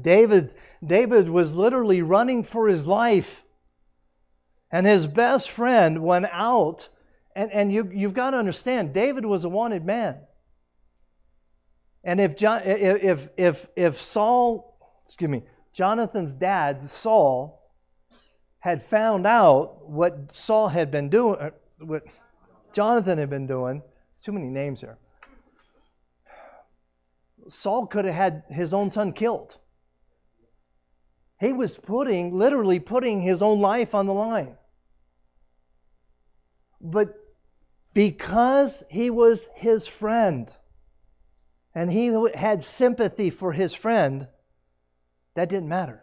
David, 0.00 0.54
David 0.86 1.28
was 1.28 1.54
literally 1.54 2.02
running 2.02 2.44
for 2.44 2.68
his 2.68 2.86
life. 2.86 3.42
And 4.70 4.86
his 4.86 5.06
best 5.06 5.50
friend 5.50 6.02
went 6.02 6.26
out 6.30 6.88
and, 7.36 7.50
and 7.52 7.72
you, 7.72 7.90
you've 7.92 8.14
got 8.14 8.30
to 8.30 8.36
understand, 8.36 8.92
David 8.92 9.26
was 9.26 9.44
a 9.44 9.48
wanted 9.48 9.84
man. 9.84 10.18
And 12.04 12.20
if, 12.20 12.36
John, 12.36 12.62
if, 12.64 13.28
if, 13.36 13.68
if 13.76 14.00
Saul, 14.00 14.76
excuse 15.06 15.30
me, 15.30 15.42
Jonathan's 15.72 16.32
dad, 16.32 16.88
Saul, 16.90 17.60
had 18.60 18.82
found 18.82 19.26
out 19.26 19.88
what 19.88 20.32
Saul 20.32 20.68
had 20.68 20.90
been 20.90 21.08
doing, 21.08 21.40
uh, 21.40 21.50
what 21.78 22.04
Jonathan 22.72 23.18
had 23.18 23.30
been 23.30 23.46
doing, 23.46 23.82
it's 24.10 24.20
too 24.20 24.32
many 24.32 24.48
names 24.48 24.80
here. 24.80 24.98
Saul 27.48 27.86
could 27.86 28.04
have 28.04 28.14
had 28.14 28.44
his 28.48 28.72
own 28.72 28.90
son 28.90 29.12
killed. 29.12 29.58
He 31.44 31.52
was 31.52 31.74
putting, 31.74 32.34
literally 32.34 32.80
putting 32.80 33.20
his 33.20 33.42
own 33.42 33.60
life 33.60 33.94
on 33.94 34.06
the 34.06 34.14
line. 34.14 34.56
But 36.80 37.14
because 37.92 38.82
he 38.88 39.10
was 39.10 39.46
his 39.54 39.86
friend 39.86 40.50
and 41.74 41.92
he 41.92 42.06
had 42.34 42.62
sympathy 42.62 43.28
for 43.28 43.52
his 43.52 43.74
friend, 43.74 44.26
that 45.34 45.50
didn't 45.50 45.68
matter. 45.68 46.02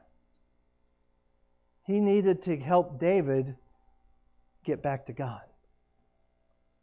He 1.86 2.00
needed 2.00 2.44
to 2.44 2.58
help 2.58 3.00
David 3.00 3.56
get 4.64 4.84
back 4.84 5.08
to 5.08 5.14
God. 5.14 5.42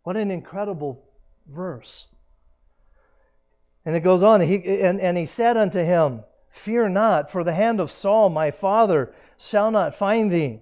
What 0.03 0.17
an 0.17 0.33
incredible 0.33 1.05
verse. 1.47 2.07
And 3.85 3.95
it 3.95 4.01
goes 4.01 4.25
on, 4.25 4.41
he, 4.41 4.81
and, 4.81 5.01
and 5.01 5.17
he 5.17 5.27
said 5.27 5.57
unto 5.57 5.79
him, 5.79 6.25
Fear 6.59 6.91
not, 6.91 7.31
for 7.31 7.45
the 7.45 7.53
hand 7.53 7.81
of 7.81 7.91
Saul 7.91 8.29
my 8.29 8.51
father 8.51 9.15
shall 9.37 9.71
not 9.71 9.95
find 9.95 10.31
thee 10.31 10.61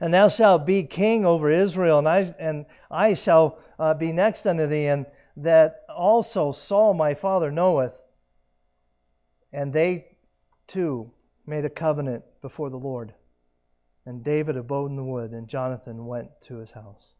and 0.00 0.14
thou 0.14 0.28
shalt 0.28 0.64
be 0.64 0.82
king 0.84 1.26
over 1.26 1.50
Israel, 1.50 1.98
and 1.98 2.08
I, 2.08 2.34
and 2.38 2.66
I 2.90 3.14
shall 3.14 3.58
uh, 3.78 3.94
be 3.94 4.12
next 4.12 4.46
unto 4.46 4.66
thee, 4.66 4.86
and 4.86 5.04
that 5.36 5.84
also 5.94 6.52
Saul 6.52 6.94
my 6.94 7.14
father 7.14 7.52
knoweth. 7.52 7.92
And 9.52 9.72
they 9.72 10.06
too 10.66 11.10
made 11.46 11.64
a 11.64 11.70
covenant 11.70 12.24
before 12.40 12.70
the 12.70 12.78
Lord. 12.78 13.12
And 14.06 14.24
David 14.24 14.56
abode 14.56 14.90
in 14.90 14.96
the 14.96 15.04
wood, 15.04 15.32
and 15.32 15.48
Jonathan 15.48 16.06
went 16.06 16.28
to 16.42 16.56
his 16.56 16.70
house. 16.70 17.14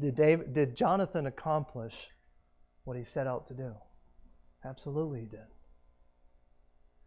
Did, 0.00 0.14
David, 0.14 0.54
did 0.54 0.76
Jonathan 0.76 1.26
accomplish 1.26 2.08
what 2.84 2.96
he 2.96 3.04
set 3.04 3.26
out 3.26 3.48
to 3.48 3.54
do? 3.54 3.74
Absolutely, 4.64 5.20
he 5.20 5.26
did. 5.26 5.46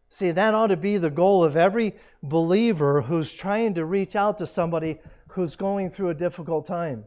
See, 0.09 0.31
that 0.31 0.53
ought 0.53 0.67
to 0.67 0.77
be 0.77 0.97
the 0.97 1.09
goal 1.09 1.43
of 1.43 1.57
every 1.57 1.95
believer 2.21 3.01
who's 3.01 3.33
trying 3.33 3.75
to 3.75 3.85
reach 3.85 4.15
out 4.15 4.39
to 4.39 4.47
somebody 4.47 4.99
who's 5.29 5.55
going 5.55 5.89
through 5.89 6.09
a 6.09 6.13
difficult 6.13 6.65
time. 6.65 7.05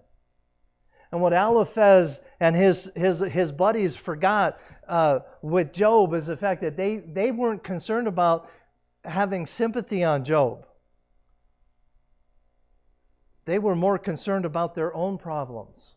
And 1.12 1.20
what 1.20 1.32
Eliphaz 1.32 2.20
and 2.40 2.56
his, 2.56 2.90
his, 2.96 3.20
his 3.20 3.52
buddies 3.52 3.96
forgot 3.96 4.58
uh, 4.88 5.20
with 5.40 5.72
Job 5.72 6.14
is 6.14 6.26
the 6.26 6.36
fact 6.36 6.62
that 6.62 6.76
they, 6.76 6.96
they 6.96 7.30
weren't 7.30 7.62
concerned 7.62 8.08
about 8.08 8.50
having 9.04 9.46
sympathy 9.46 10.02
on 10.02 10.24
Job. 10.24 10.66
They 13.44 13.58
were 13.60 13.76
more 13.76 13.98
concerned 13.98 14.44
about 14.44 14.74
their 14.74 14.92
own 14.94 15.18
problems. 15.18 15.95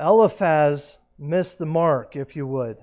Eliphaz 0.00 0.96
missed 1.18 1.58
the 1.58 1.66
mark, 1.66 2.16
if 2.16 2.34
you 2.34 2.46
would. 2.46 2.78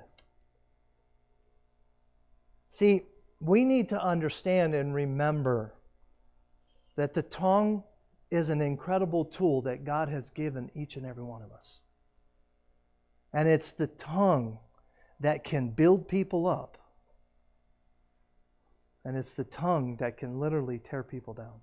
See, 2.70 3.04
we 3.40 3.66
need 3.66 3.90
to 3.90 4.02
understand 4.02 4.76
and 4.76 4.94
remember 4.94 5.74
that 6.96 7.14
the 7.14 7.24
tongue 7.24 7.84
is 8.30 8.50
an 8.50 8.62
incredible 8.62 9.26
tool 9.26 9.62
that 9.64 9.86
God 9.86 10.10
has 10.10 10.30
given 10.30 10.70
each 10.76 10.98
and 10.98 11.06
every 11.06 11.24
one 11.24 11.42
of 11.42 11.52
us. 11.52 11.82
And 13.34 13.48
it's 13.48 13.72
the 13.72 13.88
tongue 13.88 14.60
that 15.20 15.44
can 15.44 15.70
build 15.70 16.08
people 16.08 16.48
up. 16.48 16.78
And 19.06 19.16
it's 19.16 19.32
the 19.32 19.44
tongue 19.44 19.98
that 19.98 20.18
can 20.18 20.40
literally 20.40 20.80
tear 20.80 21.04
people 21.04 21.34
down. 21.34 21.60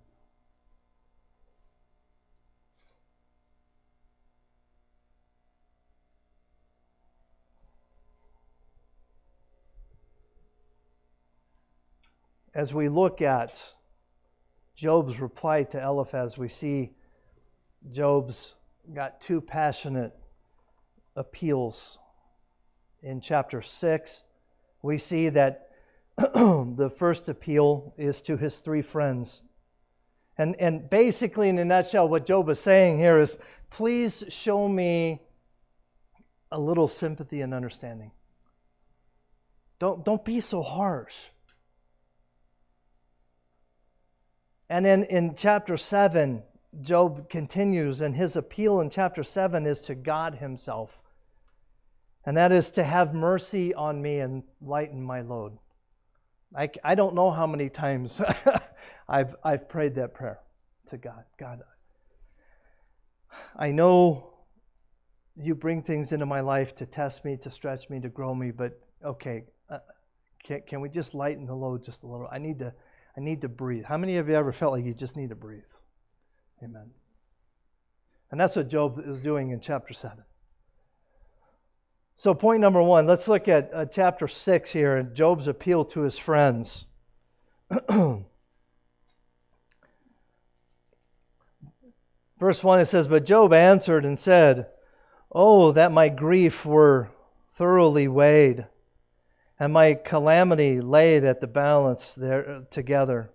As 12.55 12.73
we 12.73 12.89
look 12.89 13.21
at 13.21 13.63
Job's 14.77 15.21
reply 15.21 15.65
to 15.65 15.83
Eliphaz, 15.83 16.39
we 16.39 16.49
see 16.49 16.93
Job's 17.91 18.55
got 18.93 19.21
two 19.21 19.41
passionate 19.41 20.17
appeals. 21.17 21.99
In 23.03 23.21
chapter 23.21 23.61
6, 23.61 24.23
we 24.83 24.99
see 24.99 25.31
that 25.31 25.71
the 26.17 26.93
first 26.97 27.29
appeal 27.29 27.93
is 27.99 28.23
to 28.23 28.37
his 28.37 28.61
three 28.61 28.83
friends. 28.83 29.43
And, 30.39 30.55
and 30.61 30.89
basically, 30.89 31.49
in 31.49 31.59
a 31.59 31.65
nutshell, 31.65 32.09
what 32.09 32.25
Job 32.25 32.49
is 32.51 32.61
saying 32.61 32.99
here 32.99 33.19
is 33.19 33.37
please 33.71 34.23
show 34.29 34.69
me 34.69 35.21
a 36.53 36.59
little 36.59 36.87
sympathy 36.87 37.41
and 37.41 37.53
understanding. 37.53 38.13
Don't, 39.81 40.05
don't 40.05 40.25
be 40.25 40.39
so 40.39 40.63
harsh. 40.63 41.27
And 44.69 44.85
then 44.85 45.05
in 45.05 45.35
chapter 45.37 45.77
7, 45.77 46.43
Job 46.81 47.29
continues, 47.29 48.01
and 48.01 48.15
his 48.15 48.37
appeal 48.37 48.81
in 48.81 48.91
chapter 48.91 49.23
7 49.23 49.67
is 49.67 49.83
to 49.83 49.95
God 49.95 50.35
Himself. 50.35 50.91
And 52.27 52.37
that 52.37 52.53
is 52.53 52.71
to 52.73 52.85
have 52.85 53.15
mercy 53.15 53.75
on 53.75 54.01
me 54.01 54.21
and 54.21 54.43
lighten 54.63 55.03
my 55.03 55.21
load. 55.21 55.59
I, 56.57 56.71
I 56.83 56.95
don't 56.95 57.15
know 57.15 57.31
how 57.31 57.47
many 57.47 57.69
times 57.69 58.21
I've, 59.09 59.37
I've 59.45 59.69
prayed 59.69 59.97
that 59.97 60.15
prayer 60.15 60.41
to 60.89 60.97
God. 60.97 61.25
God, 61.39 61.63
I 63.57 63.73
know 63.73 64.33
you 65.37 65.55
bring 65.55 65.83
things 65.83 66.13
into 66.13 66.27
my 66.27 66.41
life 66.41 66.77
to 66.77 66.87
test 66.87 67.25
me, 67.25 67.37
to 67.39 67.51
stretch 67.51 67.91
me, 67.91 68.01
to 68.01 68.09
grow 68.09 68.35
me, 68.35 68.53
but 68.53 68.79
okay, 69.05 69.45
uh, 69.69 69.79
can, 70.45 70.63
can 70.67 70.81
we 70.81 70.89
just 70.89 71.15
lighten 71.15 71.47
the 71.47 71.55
load 71.55 71.83
just 71.83 72.05
a 72.05 72.07
little? 72.07 72.29
I 72.31 72.39
need 72.39 72.61
to 72.61 72.73
I 73.17 73.21
need 73.21 73.43
to 73.43 73.49
breathe. 73.49 73.85
How 73.85 73.97
many 73.97 74.17
of 74.17 74.29
you 74.29 74.35
ever 74.35 74.53
felt 74.53 74.73
like 74.73 74.85
you 74.85 74.95
just 74.95 75.17
need 75.17 75.29
to 75.29 75.37
breathe? 75.37 75.63
Amen. 76.63 76.91
And 78.31 78.41
that's 78.41 78.57
what 78.57 78.69
Job 78.69 79.01
is 79.07 79.21
doing 79.21 79.51
in 79.51 79.61
chapter 79.61 79.95
7. 79.95 80.19
So, 82.17 82.35
point 82.35 82.61
number 82.61 82.83
one, 82.83 83.07
let's 83.07 83.29
look 83.29 83.49
at 83.49 83.71
uh, 83.75 83.87
chapter 83.87 84.29
6 84.29 84.71
here 84.71 84.97
and 84.97 85.15
Job's 85.15 85.49
appeal 85.49 85.85
to 85.87 86.01
his 86.03 86.19
friends. 86.19 86.87
Verse 92.39 92.63
1 92.63 92.81
it 92.81 92.87
says, 92.87 93.09
But 93.09 93.25
Job 93.25 93.53
answered 93.53 94.05
and 94.05 94.19
said, 94.19 94.67
Oh, 95.31 95.73
that 95.73 95.93
my 95.93 96.09
grief 96.09 96.67
were 96.67 97.11
thoroughly 97.55 98.09
weighed 98.09 98.67
and 99.59 99.73
my 99.73 99.95
calamity 99.95 100.81
laid 100.81 101.25
at 101.25 101.41
the 101.41 101.47
balance 101.47 102.15
there 102.15 102.67
together. 102.71 103.31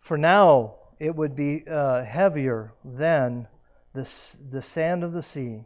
For 0.00 0.16
now 0.16 0.76
it 0.98 1.14
would 1.14 1.36
be 1.36 1.64
uh, 1.68 2.02
heavier 2.04 2.72
than 2.84 3.46
the, 3.92 4.08
the 4.50 4.62
sand 4.62 5.04
of 5.04 5.12
the 5.12 5.22
sea. 5.22 5.64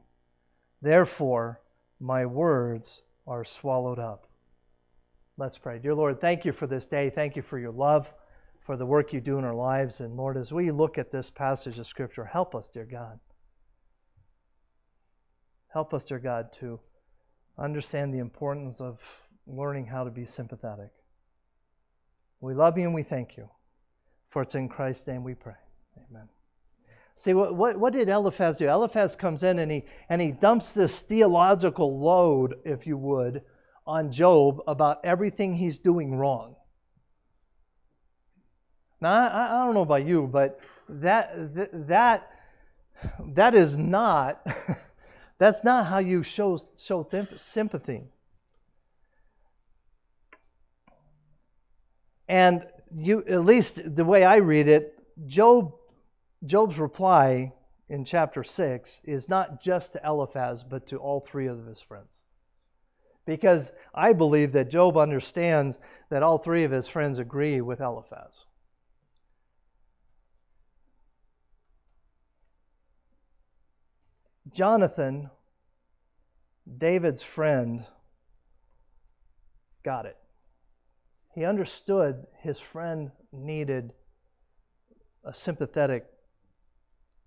Therefore, 0.83 1.61
my 2.01 2.27
words 2.27 3.03
are 3.27 3.45
swallowed 3.45 3.99
up. 3.99 4.27
Let's 5.39 5.59
pray. 5.59 5.79
Dear 5.79 5.95
Lord, 5.95 6.21
thank 6.21 6.45
you 6.45 6.53
for 6.53 6.67
this 6.67 6.87
day. 6.87 7.11
Thank 7.11 7.37
you 7.37 7.43
for 7.43 7.59
your 7.59 7.73
love, 7.73 8.11
for 8.65 8.77
the 8.77 8.87
work 8.87 9.13
you 9.13 9.21
do 9.21 9.39
in 9.39 9.45
our 9.45 9.55
lives. 9.55 10.01
And 10.01 10.17
Lord, 10.17 10.37
as 10.37 10.53
we 10.53 10.71
look 10.71 10.99
at 10.99 11.13
this 11.13 11.31
passage 11.31 11.79
of 11.79 11.87
Scripture, 11.87 12.25
help 12.25 12.55
us, 12.55 12.69
dear 12.69 12.87
God. 12.87 13.19
Help 15.69 15.93
us, 15.93 16.05
dear 16.05 16.19
God, 16.19 16.53
to 16.55 16.81
understand 17.59 18.13
the 18.13 18.19
importance 18.19 18.81
of 18.81 19.01
learning 19.47 19.87
how 19.87 20.05
to 20.05 20.11
be 20.11 20.27
sympathetic. 20.27 20.91
We 22.41 22.55
love 22.55 22.77
you 22.79 22.85
and 22.85 22.95
we 22.95 23.03
thank 23.03 23.37
you. 23.37 23.49
For 24.31 24.43
it's 24.43 24.55
in 24.55 24.69
Christ's 24.69 25.07
name 25.07 25.25
we 25.25 25.35
pray. 25.35 25.55
Amen. 26.11 26.29
See, 27.15 27.33
what, 27.33 27.55
what, 27.55 27.79
what, 27.79 27.95
did 27.95 28.11
Eliphaz 28.11 28.59
do? 28.59 28.69
Eliphaz 28.69 29.17
comes 29.17 29.43
in 29.43 29.59
and 29.59 29.73
he, 29.73 29.85
and 30.11 30.21
he 30.21 30.33
dumps 30.33 30.75
this 30.75 31.01
theological 31.01 31.99
load, 31.99 32.57
if 32.65 32.87
you 32.87 32.99
would, 32.99 33.43
on 33.87 34.13
Job 34.13 34.61
about 34.67 35.05
everything 35.05 35.55
he's 35.55 35.79
doing 35.79 36.15
wrong. 36.15 36.57
Now, 39.01 39.13
I, 39.13 39.63
I 39.63 39.65
don't 39.65 39.75
know 39.75 39.83
about 39.83 40.07
you, 40.07 40.29
but 40.31 40.61
that, 40.89 41.33
that, 41.89 42.31
that 43.35 43.55
is 43.55 43.79
not 43.79 44.47
That's 45.39 45.65
not 45.65 45.87
how 45.87 45.99
you 45.99 46.23
show, 46.23 46.59
show 46.77 47.07
sympathy. 47.37 48.05
And 52.29 52.67
you, 52.95 53.25
at 53.27 53.45
least 53.45 53.95
the 53.95 54.05
way 54.05 54.25
I 54.25 54.37
read 54.37 54.69
it, 54.69 54.99
Job, 55.27 55.75
Job's 56.45 56.79
reply 56.79 57.53
in 57.89 58.05
chapter 58.05 58.43
6 58.43 59.03
is 59.05 59.29
not 59.29 59.61
just 59.61 59.93
to 59.93 60.01
Eliphaz, 60.05 60.65
but 60.65 60.89
to 60.89 60.97
all 60.97 61.21
three 61.21 61.47
of 61.47 61.67
his 61.67 61.81
friends. 61.81 62.25
Because 63.27 63.71
I 63.95 64.13
believe 64.13 64.53
that 64.53 64.71
Job 64.71 64.97
understands 64.97 65.79
that 66.11 66.23
all 66.23 66.39
three 66.39 66.65
of 66.65 66.71
his 66.71 66.89
friends 66.89 67.19
agree 67.19 67.61
with 67.61 67.81
Eliphaz. 67.81 68.47
Jonathan, 74.53 75.31
David's 76.79 77.23
friend, 77.23 77.85
got 79.85 80.07
it. 80.07 80.17
He 81.35 81.45
understood 81.45 82.27
his 82.41 82.59
friend 82.59 83.11
needed 83.33 83.93
a 85.25 85.35
sympathetic 85.35 86.07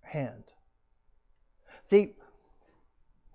hand. 0.01 0.43
See, 1.83 2.13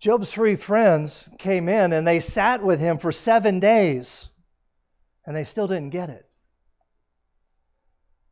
Job's 0.00 0.32
three 0.32 0.56
friends 0.56 1.28
came 1.38 1.68
in 1.68 1.92
and 1.92 2.06
they 2.06 2.20
sat 2.20 2.62
with 2.62 2.80
him 2.80 2.98
for 2.98 3.12
seven 3.12 3.60
days 3.60 4.28
and 5.26 5.34
they 5.36 5.44
still 5.44 5.66
didn't 5.66 5.90
get 5.90 6.10
it. 6.10 6.28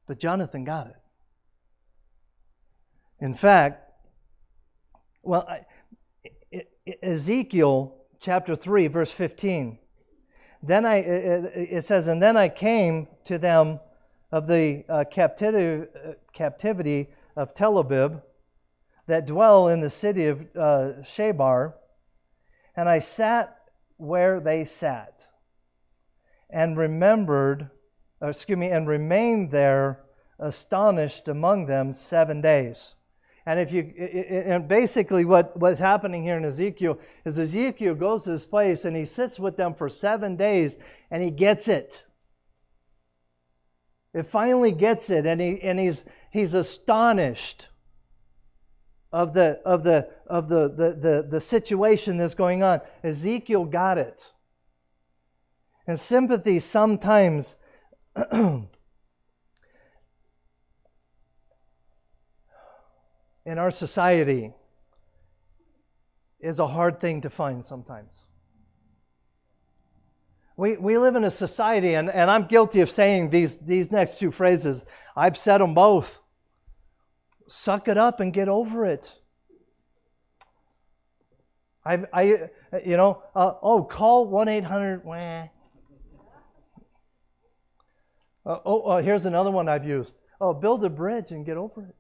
But 0.07 0.19
Jonathan 0.19 0.65
got 0.65 0.89
it. 0.89 0.97
In 3.21 3.35
fact, 3.35 3.82
well, 5.23 5.49
Ezekiel 7.03 7.95
chapter 8.21 8.57
3, 8.57 8.89
verse 8.89 9.11
15. 9.11 9.79
Then 10.63 10.87
I, 10.87 10.97
it 10.97 11.85
says, 11.85 12.07
and 12.07 12.23
then 12.23 12.37
I 12.37 12.49
came 12.49 13.09
to 13.25 13.39
them 13.39 13.81
of 14.31 14.47
the 14.47 14.85
uh, 14.89 15.05
captivity, 15.11 15.89
uh, 15.95 16.13
captivity 16.33 17.09
of 17.37 17.55
Tel 17.55 17.79
Abib 17.79 18.23
that 19.07 19.27
dwell 19.27 19.69
in 19.69 19.81
the 19.81 19.91
city 19.91 20.29
of 20.29 20.41
uh, 20.57 21.03
Shebar, 21.03 21.75
and 22.77 22.89
I 22.89 23.01
sat 23.01 23.57
where 23.97 24.41
they 24.41 24.65
sat, 24.65 25.27
and 26.49 26.77
remembered, 26.77 27.71
excuse 28.21 28.59
me, 28.59 28.71
and 28.71 28.89
remained 28.89 29.51
there 29.51 30.05
astonished 30.39 31.29
among 31.29 31.67
them 31.67 31.93
seven 31.93 32.41
days. 32.41 32.95
And 33.45 33.59
if 33.59 33.73
you 33.73 33.83
and 33.83 34.69
basically 34.69 35.25
what, 35.25 35.57
what's 35.57 35.81
happening 35.81 36.23
here 36.23 36.37
in 36.37 36.45
Ezekiel 36.45 37.01
is 37.25 37.39
Ezekiel 37.39 37.95
goes 37.95 38.25
to 38.25 38.31
this 38.31 38.47
place 38.47 38.85
and 38.85 38.97
he 38.97 39.05
sits 39.05 39.39
with 39.39 39.57
them 39.57 39.75
for 39.75 39.89
seven 39.89 40.37
days 40.37 40.79
and 41.11 41.23
he 41.23 41.31
gets 41.31 41.67
it. 41.67 42.07
It 44.15 44.27
finally 44.27 44.73
gets 44.73 45.11
it 45.11 45.27
and 45.27 45.41
he 45.41 45.61
and 45.61 45.79
he's 45.81 46.05
he's 46.31 46.55
astonished 46.55 47.69
of 49.11 49.35
the 49.35 49.61
of 49.65 49.83
the 49.83 50.09
of 50.27 50.49
the 50.49 50.69
the, 50.69 50.93
the, 50.95 51.29
the 51.29 51.41
situation 51.41 52.19
that's 52.19 52.35
going 52.35 52.63
on. 52.63 52.81
Ezekiel 53.03 53.65
got 53.65 53.99
it. 53.99 54.31
And 55.87 55.99
sympathy 55.99 56.61
sometimes 56.61 57.57
in 63.45 63.59
our 63.59 63.71
society 63.71 64.53
is 66.41 66.59
a 66.59 66.67
hard 66.67 67.01
thing 67.01 67.23
to 67.23 67.31
find 67.31 67.65
sometimes. 67.65 68.27
We, 70.57 70.77
we 70.77 70.99
live 70.99 71.17
in 71.17 71.25
a 71.25 71.31
society, 71.31 71.95
and, 71.95 72.11
and 72.11 72.31
I'm 72.31 72.47
guilty 72.47 72.81
of 72.81 72.91
saying 72.91 73.31
these, 73.31 73.57
these 73.57 73.91
next 73.91 74.19
two 74.19 74.31
phrases. 74.31 74.85
I've 75.17 75.37
said 75.37 75.59
them 75.59 75.75
both. 75.75 76.21
Suck 77.47 77.89
it 77.89 77.97
up 77.97 78.21
and 78.21 78.33
get 78.33 78.49
over 78.49 78.85
it. 78.85 79.13
I, 81.85 82.05
I 82.13 82.23
you 82.85 82.97
know, 82.97 83.23
uh, 83.35 83.55
oh, 83.63 83.83
call 83.83 84.29
1 84.29 84.49
800. 84.49 85.03
Uh, 88.45 88.59
oh, 88.65 88.83
oh, 88.85 88.97
here's 88.99 89.27
another 89.27 89.51
one 89.51 89.69
I've 89.69 89.87
used. 89.87 90.15
Oh, 90.41 90.53
build 90.53 90.85
a 90.85 90.91
bridge 90.91 91.31
and 91.31 91.47
get 91.47 91.57
over 91.57 91.83
it. 91.83 91.95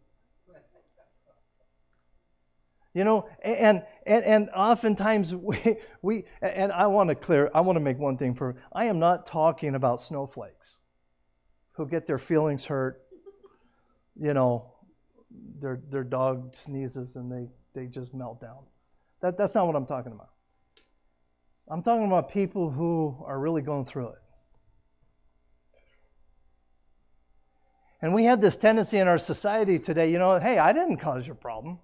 You 2.94 3.04
know, 3.04 3.28
and 3.42 3.82
and 4.06 4.24
and 4.24 4.50
oftentimes 4.50 5.34
we 5.34 5.78
we 6.02 6.24
and 6.42 6.72
I 6.72 6.86
want 6.86 7.08
to 7.08 7.14
clear 7.14 7.50
I 7.54 7.60
want 7.60 7.76
to 7.76 7.80
make 7.80 7.98
one 7.98 8.18
thing 8.18 8.34
for 8.34 8.56
I 8.72 8.86
am 8.86 8.98
not 8.98 9.26
talking 9.26 9.74
about 9.74 10.00
snowflakes 10.00 10.78
who 11.72 11.86
get 11.86 12.06
their 12.06 12.18
feelings 12.18 12.64
hurt. 12.64 13.02
You 14.20 14.34
know, 14.34 14.72
their 15.58 15.80
their 15.90 16.04
dog 16.04 16.54
sneezes 16.54 17.16
and 17.16 17.32
they 17.32 17.48
they 17.74 17.86
just 17.86 18.12
melt 18.12 18.40
down. 18.40 18.64
That 19.22 19.38
that's 19.38 19.54
not 19.54 19.66
what 19.66 19.76
I'm 19.76 19.86
talking 19.86 20.12
about. 20.12 20.30
I'm 21.68 21.82
talking 21.82 22.06
about 22.06 22.30
people 22.30 22.70
who 22.70 23.16
are 23.24 23.38
really 23.38 23.62
going 23.62 23.86
through 23.86 24.08
it. 24.08 24.18
And 28.02 28.12
we 28.12 28.24
have 28.24 28.40
this 28.40 28.56
tendency 28.56 28.98
in 28.98 29.06
our 29.06 29.16
society 29.16 29.78
today, 29.78 30.10
you 30.10 30.18
know, 30.18 30.38
hey, 30.40 30.58
I 30.58 30.72
didn't 30.72 30.96
cause 30.96 31.24
your 31.24 31.36
problem. 31.36 31.78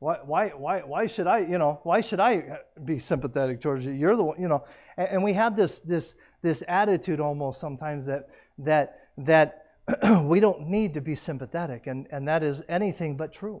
Why, 0.00 0.18
why, 0.24 0.48
why, 0.50 0.80
why 0.80 1.06
should 1.06 1.26
I, 1.26 1.38
you 1.40 1.58
know, 1.58 1.80
why 1.82 2.00
should 2.00 2.20
I 2.20 2.60
be 2.84 3.00
sympathetic 3.00 3.60
towards 3.60 3.84
you? 3.84 3.92
You're 3.92 4.16
the 4.16 4.22
one, 4.22 4.40
you 4.40 4.46
know, 4.46 4.64
and, 4.96 5.08
and 5.08 5.24
we 5.24 5.32
have 5.32 5.56
this, 5.56 5.80
this, 5.80 6.14
this 6.40 6.62
attitude 6.68 7.18
almost 7.18 7.60
sometimes 7.60 8.06
that, 8.06 8.28
that, 8.58 9.08
that 9.18 9.66
we 10.22 10.38
don't 10.38 10.68
need 10.68 10.94
to 10.94 11.00
be 11.00 11.16
sympathetic, 11.16 11.88
and, 11.88 12.06
and 12.12 12.28
that 12.28 12.44
is 12.44 12.62
anything 12.68 13.16
but 13.16 13.32
true. 13.32 13.60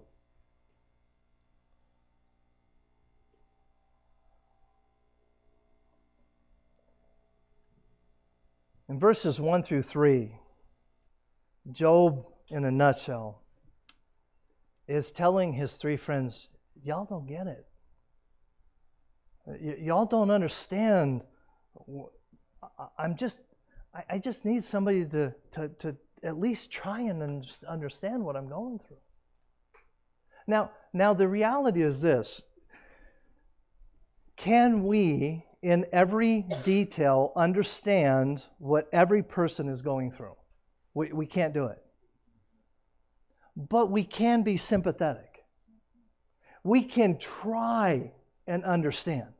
In 8.88 8.98
verses 8.98 9.40
1 9.40 9.64
through 9.64 9.82
3, 9.82 10.34
Job, 11.72 12.24
in 12.48 12.64
a 12.64 12.70
nutshell, 12.70 13.42
is 14.88 15.12
telling 15.12 15.52
his 15.52 15.76
three 15.76 15.96
friends, 15.96 16.48
Y'all 16.84 17.04
don't 17.04 17.26
get 17.26 17.46
it. 17.46 17.66
Y- 19.46 19.78
y'all 19.80 20.06
don't 20.06 20.30
understand. 20.30 21.22
I'm 22.98 23.16
just, 23.16 23.40
I 24.08 24.18
just 24.18 24.44
need 24.44 24.62
somebody 24.62 25.04
to, 25.06 25.34
to, 25.52 25.68
to 25.80 25.96
at 26.22 26.38
least 26.38 26.70
try 26.70 27.00
and 27.00 27.44
understand 27.68 28.24
what 28.24 28.36
I'm 28.36 28.48
going 28.48 28.78
through. 28.86 28.98
Now, 30.46 30.70
now 30.92 31.14
the 31.14 31.28
reality 31.28 31.82
is 31.82 32.00
this: 32.00 32.42
Can 34.36 34.84
we, 34.84 35.44
in 35.62 35.86
every 35.92 36.46
detail, 36.62 37.32
understand 37.34 38.44
what 38.58 38.88
every 38.92 39.22
person 39.22 39.68
is 39.68 39.82
going 39.82 40.12
through? 40.12 40.36
We, 40.94 41.12
we 41.12 41.26
can't 41.26 41.52
do 41.52 41.66
it 41.66 41.78
but 43.58 43.90
we 43.90 44.04
can 44.04 44.42
be 44.44 44.56
sympathetic. 44.56 45.44
We 46.62 46.82
can 46.82 47.18
try 47.18 48.12
and 48.46 48.64
understand. 48.64 49.32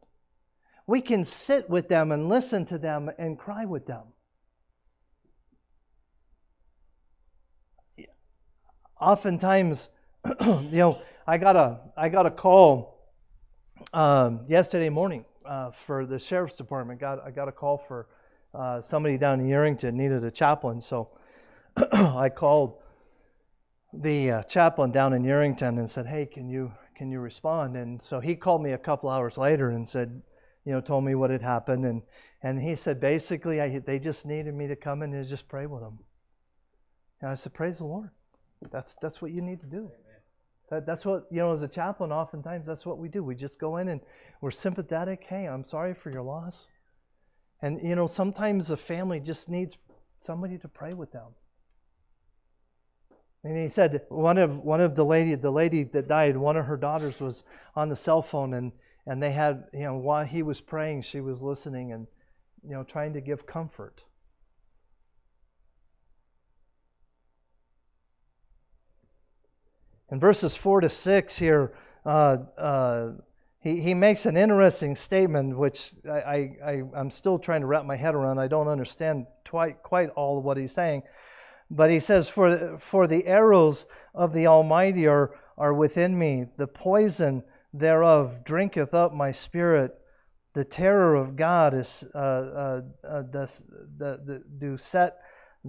We 0.88 1.00
can 1.00 1.24
sit 1.24 1.70
with 1.70 1.88
them 1.88 2.10
and 2.10 2.28
listen 2.28 2.64
to 2.66 2.78
them 2.78 3.10
and 3.16 3.38
cry 3.38 3.64
with 3.64 3.86
them. 3.86 4.02
Oftentimes, 9.00 9.88
you 10.40 10.68
know, 10.72 11.00
I 11.24 11.38
got 11.38 11.54
a 11.54 11.78
I 11.96 12.08
got 12.08 12.26
a 12.26 12.30
call 12.32 12.98
um, 13.92 14.40
yesterday 14.48 14.88
morning 14.88 15.24
uh, 15.46 15.70
for 15.70 16.04
the 16.06 16.18
sheriff's 16.18 16.56
department. 16.56 16.98
Got 16.98 17.24
I 17.24 17.30
got 17.30 17.46
a 17.46 17.52
call 17.52 17.78
for 17.78 18.08
uh, 18.52 18.80
somebody 18.80 19.16
down 19.16 19.38
in 19.38 19.46
Yerington 19.46 19.94
needed 19.94 20.24
a 20.24 20.30
chaplain, 20.32 20.80
so 20.80 21.10
I 21.92 22.30
called 22.30 22.78
the 23.92 24.30
uh, 24.30 24.42
chaplain 24.42 24.90
down 24.90 25.12
in 25.12 25.22
Yerington 25.22 25.78
and 25.78 25.88
said, 25.88 26.06
"Hey, 26.06 26.26
can 26.26 26.48
you 26.48 26.72
can 26.94 27.10
you 27.10 27.20
respond?" 27.20 27.76
And 27.76 28.02
so 28.02 28.20
he 28.20 28.36
called 28.36 28.62
me 28.62 28.72
a 28.72 28.78
couple 28.78 29.08
hours 29.08 29.38
later 29.38 29.70
and 29.70 29.88
said, 29.88 30.22
you 30.64 30.72
know, 30.72 30.80
told 30.80 31.04
me 31.04 31.14
what 31.14 31.30
had 31.30 31.42
happened, 31.42 31.86
and 31.86 32.02
and 32.42 32.60
he 32.60 32.76
said 32.76 33.00
basically 33.00 33.60
I, 33.60 33.78
they 33.78 33.98
just 33.98 34.26
needed 34.26 34.54
me 34.54 34.66
to 34.68 34.76
come 34.76 35.02
in 35.02 35.14
and 35.14 35.26
just 35.26 35.48
pray 35.48 35.66
with 35.66 35.80
them. 35.82 35.98
And 37.22 37.30
I 37.30 37.34
said, 37.34 37.54
"Praise 37.54 37.78
the 37.78 37.86
Lord. 37.86 38.10
That's 38.70 38.94
that's 38.96 39.22
what 39.22 39.32
you 39.32 39.40
need 39.40 39.60
to 39.60 39.66
do." 39.66 39.90
That, 40.70 40.84
that's 40.84 41.06
what 41.06 41.26
you 41.30 41.38
know 41.38 41.52
as 41.52 41.62
a 41.62 41.68
chaplain. 41.68 42.12
Oftentimes 42.12 42.66
that's 42.66 42.84
what 42.84 42.98
we 42.98 43.08
do. 43.08 43.24
We 43.24 43.34
just 43.34 43.58
go 43.58 43.78
in 43.78 43.88
and 43.88 44.02
we're 44.42 44.50
sympathetic. 44.50 45.24
Hey, 45.24 45.48
I'm 45.48 45.64
sorry 45.64 45.94
for 45.94 46.10
your 46.10 46.22
loss. 46.22 46.68
And 47.62 47.80
you 47.82 47.96
know 47.96 48.06
sometimes 48.06 48.70
a 48.70 48.76
family 48.76 49.20
just 49.20 49.48
needs 49.48 49.78
somebody 50.20 50.58
to 50.58 50.68
pray 50.68 50.92
with 50.92 51.10
them. 51.12 51.34
And 53.44 53.56
he 53.56 53.68
said 53.68 54.02
one 54.08 54.38
of 54.38 54.58
one 54.58 54.80
of 54.80 54.94
the 54.94 55.04
lady 55.04 55.34
the 55.34 55.50
lady 55.50 55.84
that 55.84 56.08
died, 56.08 56.36
one 56.36 56.56
of 56.56 56.66
her 56.66 56.76
daughters 56.76 57.20
was 57.20 57.44
on 57.76 57.88
the 57.88 57.96
cell 57.96 58.22
phone 58.22 58.54
and 58.54 58.72
and 59.06 59.22
they 59.22 59.30
had 59.30 59.64
you 59.72 59.80
know 59.80 59.96
while 59.96 60.24
he 60.24 60.42
was 60.42 60.60
praying, 60.60 61.02
she 61.02 61.20
was 61.20 61.40
listening 61.40 61.92
and 61.92 62.06
you 62.64 62.70
know 62.74 62.82
trying 62.82 63.12
to 63.14 63.20
give 63.20 63.46
comfort. 63.46 64.02
In 70.10 70.20
verses 70.20 70.56
four 70.56 70.80
to 70.80 70.88
six 70.88 71.36
here, 71.38 71.74
uh, 72.04 72.38
uh, 72.56 73.12
he 73.60 73.80
he 73.80 73.94
makes 73.94 74.26
an 74.26 74.36
interesting 74.36 74.96
statement 74.96 75.56
which 75.56 75.92
I, 76.08 76.56
I 76.64 76.82
I'm 76.94 77.10
still 77.10 77.38
trying 77.38 77.60
to 77.60 77.66
wrap 77.66 77.84
my 77.84 77.96
head 77.96 78.14
around. 78.14 78.38
I 78.38 78.48
don't 78.48 78.68
understand 78.68 79.26
quite 79.48 79.82
quite 79.82 80.10
all 80.10 80.38
of 80.38 80.44
what 80.44 80.56
he's 80.56 80.72
saying. 80.72 81.02
But 81.70 81.90
he 81.90 82.00
says, 82.00 82.28
For, 82.28 82.78
for 82.78 83.06
the 83.06 83.26
arrows 83.26 83.86
of 84.14 84.32
the 84.32 84.46
Almighty 84.46 85.06
are, 85.06 85.32
are 85.56 85.74
within 85.74 86.18
me, 86.18 86.46
the 86.56 86.66
poison 86.66 87.42
thereof 87.74 88.44
drinketh 88.44 88.94
up 88.94 89.12
my 89.12 89.32
spirit. 89.32 89.94
The 90.54 90.64
terror 90.64 91.14
of 91.14 91.36
God 91.36 91.74
is 91.74 92.04
uh, 92.14 92.18
uh, 92.18 92.80
uh, 93.06 93.22
does, 93.22 93.62
the, 93.98 94.20
the, 94.24 94.42
do 94.58 94.78
set 94.78 95.18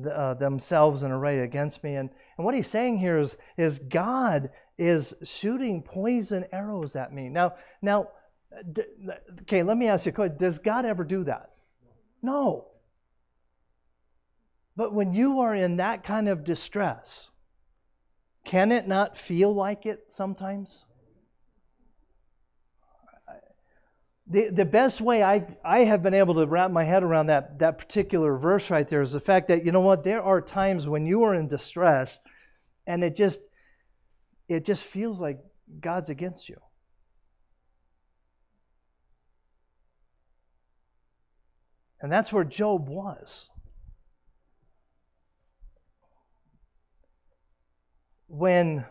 uh, 0.10 0.36
themselves 0.36 1.04
in 1.04 1.12
array 1.12 1.40
against 1.40 1.84
me. 1.84 1.96
And, 1.96 2.10
and 2.38 2.46
what 2.46 2.56
he's 2.56 2.70
saying 2.70 2.98
here 2.98 3.20
is, 3.20 3.38
is 3.58 3.80
God 3.80 4.50
is 4.78 5.14
shooting 5.24 5.84
poison 5.84 6.46
arrows 6.54 6.96
at 6.96 7.14
me. 7.14 7.28
Now, 7.28 7.56
now, 7.82 8.08
d- 8.72 8.84
okay, 9.42 9.64
let 9.64 9.78
me 9.78 9.88
ask 9.88 10.06
you 10.06 10.12
a 10.12 10.16
question. 10.16 10.38
Does 10.38 10.60
God 10.60 10.86
ever 10.86 11.04
do 11.04 11.26
that? 11.26 11.50
No. 12.22 12.68
But 14.80 14.94
when 14.94 15.12
you 15.12 15.42
are 15.42 15.54
in 15.54 15.76
that 15.76 16.06
kind 16.06 16.30
of 16.30 16.46
distress, 16.46 17.30
can 18.46 18.72
it 18.72 18.88
not 18.88 19.18
feel 19.18 19.54
like 19.54 19.86
it 19.86 20.00
sometimes? 20.12 20.86
The, 24.28 24.48
the 24.48 24.64
best 24.64 25.02
way 25.02 25.22
I, 25.22 25.46
I 25.66 25.80
have 25.80 26.02
been 26.02 26.14
able 26.14 26.36
to 26.36 26.48
wrap 26.48 26.72
my 26.72 26.86
head 26.86 27.04
around 27.04 27.26
that, 27.28 27.60
that 27.60 27.78
particular 27.78 28.38
verse 28.38 28.70
right 28.70 28.88
there 28.88 29.02
is 29.02 29.12
the 29.12 29.20
fact 29.20 29.50
that, 29.50 29.66
you 29.66 29.74
know 29.74 29.82
what, 29.82 30.06
there 30.06 30.24
are 30.24 30.40
times 30.40 30.88
when 30.88 31.06
you 31.06 31.24
are 31.24 31.36
in 31.36 31.50
distress 31.50 32.18
and 32.88 33.04
it 33.04 33.18
just 33.18 33.42
it 34.48 34.64
just 34.64 34.86
feels 34.86 35.20
like 35.20 35.40
God's 35.82 36.10
against 36.10 36.48
you. 36.48 36.56
And 42.00 42.10
that's 42.10 42.32
where 42.32 42.46
Job 42.46 42.88
was. 42.88 43.50
When 48.30 48.86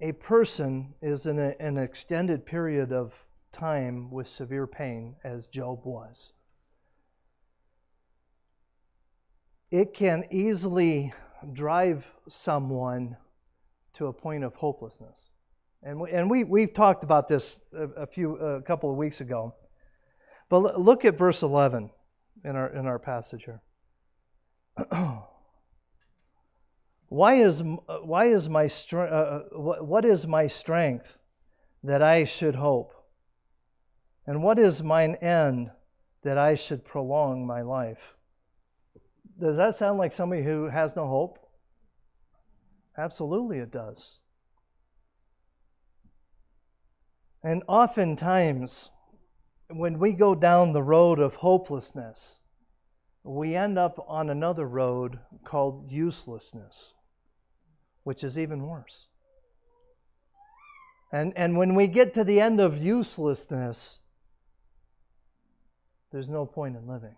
a 0.00 0.12
person 0.12 0.94
is 1.00 1.26
in 1.26 1.38
a, 1.38 1.54
an 1.58 1.78
extended 1.78 2.44
period 2.44 2.92
of 2.92 3.12
time 3.52 4.10
with 4.10 4.28
severe 4.28 4.66
pain, 4.66 5.16
as 5.24 5.46
Job 5.46 5.80
was, 5.84 6.32
it 9.70 9.94
can 9.94 10.24
easily 10.30 11.12
drive 11.52 12.06
someone 12.28 13.16
to 13.94 14.06
a 14.06 14.12
point 14.12 14.44
of 14.44 14.54
hopelessness. 14.54 15.30
And 15.82 16.00
we, 16.00 16.10
and 16.10 16.30
we 16.30 16.44
we've 16.44 16.72
talked 16.72 17.02
about 17.02 17.28
this 17.28 17.60
a, 17.72 18.06
few 18.06 18.36
a 18.36 18.62
couple 18.62 18.90
of 18.90 18.96
weeks 18.96 19.20
ago. 19.20 19.54
But 20.48 20.80
look 20.80 21.04
at 21.04 21.16
verse 21.16 21.42
11 21.42 21.90
in 22.44 22.56
our 22.56 22.68
in 22.68 22.86
our 22.86 22.98
passage 22.98 23.44
here. 23.44 23.62
Why 27.08 27.34
is, 27.34 27.62
why 27.62 28.26
is 28.26 28.48
my 28.48 28.66
strength, 28.66 29.12
uh, 29.12 29.16
uh 29.16 29.84
what 29.84 30.04
is 30.04 30.26
my 30.26 30.46
strength 30.46 31.18
that 31.82 32.02
I 32.02 32.24
should 32.24 32.54
hope? 32.54 32.92
And 34.26 34.42
what 34.42 34.58
is 34.58 34.82
mine 34.82 35.16
end 35.16 35.70
that 36.24 36.38
I 36.38 36.54
should 36.56 36.84
prolong 36.84 37.46
my 37.46 37.60
life. 37.60 38.16
Does 39.38 39.58
that 39.58 39.74
sound 39.74 39.98
like 39.98 40.12
somebody 40.12 40.42
who 40.42 40.68
has 40.68 40.96
no 40.96 41.06
hope? 41.06 41.38
Absolutely, 42.96 43.58
it 43.58 43.70
does. 43.70 44.20
And 47.42 47.62
oftentimes, 47.68 48.90
when 49.68 49.98
we 49.98 50.12
go 50.12 50.34
down 50.34 50.72
the 50.72 50.82
road 50.82 51.18
of 51.18 51.34
hopelessness, 51.34 52.40
we 53.24 53.54
end 53.54 53.78
up 53.78 54.04
on 54.06 54.28
another 54.28 54.66
road 54.66 55.18
called 55.44 55.90
uselessness, 55.90 56.92
which 58.02 58.22
is 58.22 58.38
even 58.38 58.66
worse. 58.66 59.08
And, 61.10 61.32
and 61.36 61.56
when 61.56 61.74
we 61.74 61.86
get 61.86 62.14
to 62.14 62.24
the 62.24 62.40
end 62.40 62.60
of 62.60 62.76
uselessness, 62.76 63.98
there's 66.12 66.28
no 66.28 66.44
point 66.44 66.76
in 66.76 66.86
living. 66.86 67.16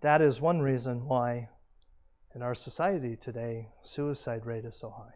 That 0.00 0.22
is 0.22 0.40
one 0.40 0.60
reason 0.60 1.06
why, 1.06 1.48
in 2.34 2.42
our 2.42 2.54
society 2.54 3.16
today, 3.16 3.68
suicide 3.82 4.46
rate 4.46 4.64
is 4.64 4.76
so 4.76 4.90
high. 4.90 5.14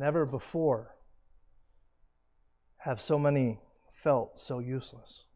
Never 0.00 0.24
before 0.24 0.96
have 2.78 3.02
so 3.02 3.18
many 3.18 3.60
felt 3.92 4.38
so 4.38 4.58
useless. 4.58 5.26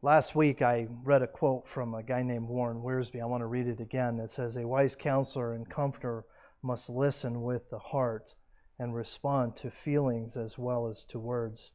Last 0.00 0.36
week, 0.36 0.62
I 0.62 0.86
read 1.02 1.22
a 1.22 1.26
quote 1.26 1.66
from 1.66 1.94
a 1.94 2.04
guy 2.04 2.22
named 2.22 2.48
Warren 2.48 2.84
Wiersbe. 2.84 3.20
I 3.20 3.24
want 3.24 3.40
to 3.40 3.46
read 3.46 3.66
it 3.66 3.80
again. 3.80 4.20
It 4.20 4.30
says, 4.30 4.56
A 4.56 4.64
wise 4.64 4.94
counselor 4.94 5.54
and 5.54 5.68
comforter 5.68 6.24
must 6.62 6.88
listen 6.88 7.42
with 7.42 7.68
the 7.68 7.80
heart 7.80 8.36
and 8.78 8.94
respond 8.94 9.56
to 9.56 9.72
feelings 9.72 10.36
as 10.36 10.56
well 10.56 10.86
as 10.86 11.02
to 11.06 11.18
words. 11.18 11.72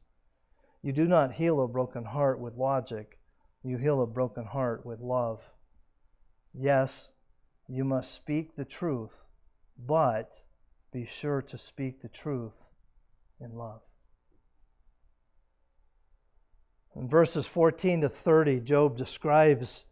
You 0.84 0.92
do 0.92 1.06
not 1.06 1.32
heal 1.32 1.62
a 1.62 1.66
broken 1.66 2.04
heart 2.04 2.38
with 2.38 2.58
logic, 2.58 3.18
you 3.62 3.78
heal 3.78 4.02
a 4.02 4.06
broken 4.06 4.44
heart 4.44 4.84
with 4.84 5.00
love. 5.00 5.42
Yes, 6.52 7.08
you 7.66 7.84
must 7.84 8.12
speak 8.12 8.54
the 8.54 8.66
truth, 8.66 9.18
but 9.78 10.38
be 10.92 11.06
sure 11.06 11.40
to 11.40 11.56
speak 11.56 12.02
the 12.02 12.10
truth 12.10 12.52
in 13.40 13.56
love. 13.56 13.80
In 16.94 17.08
verses 17.08 17.46
14 17.46 18.02
to 18.02 18.10
30, 18.10 18.60
Job 18.60 18.98
describes 18.98 19.86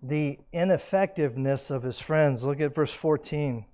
the 0.00 0.38
ineffectiveness 0.52 1.72
of 1.72 1.82
his 1.82 1.98
friends. 1.98 2.44
Look 2.44 2.60
at 2.60 2.72
verse 2.72 2.92
14. 2.92 3.64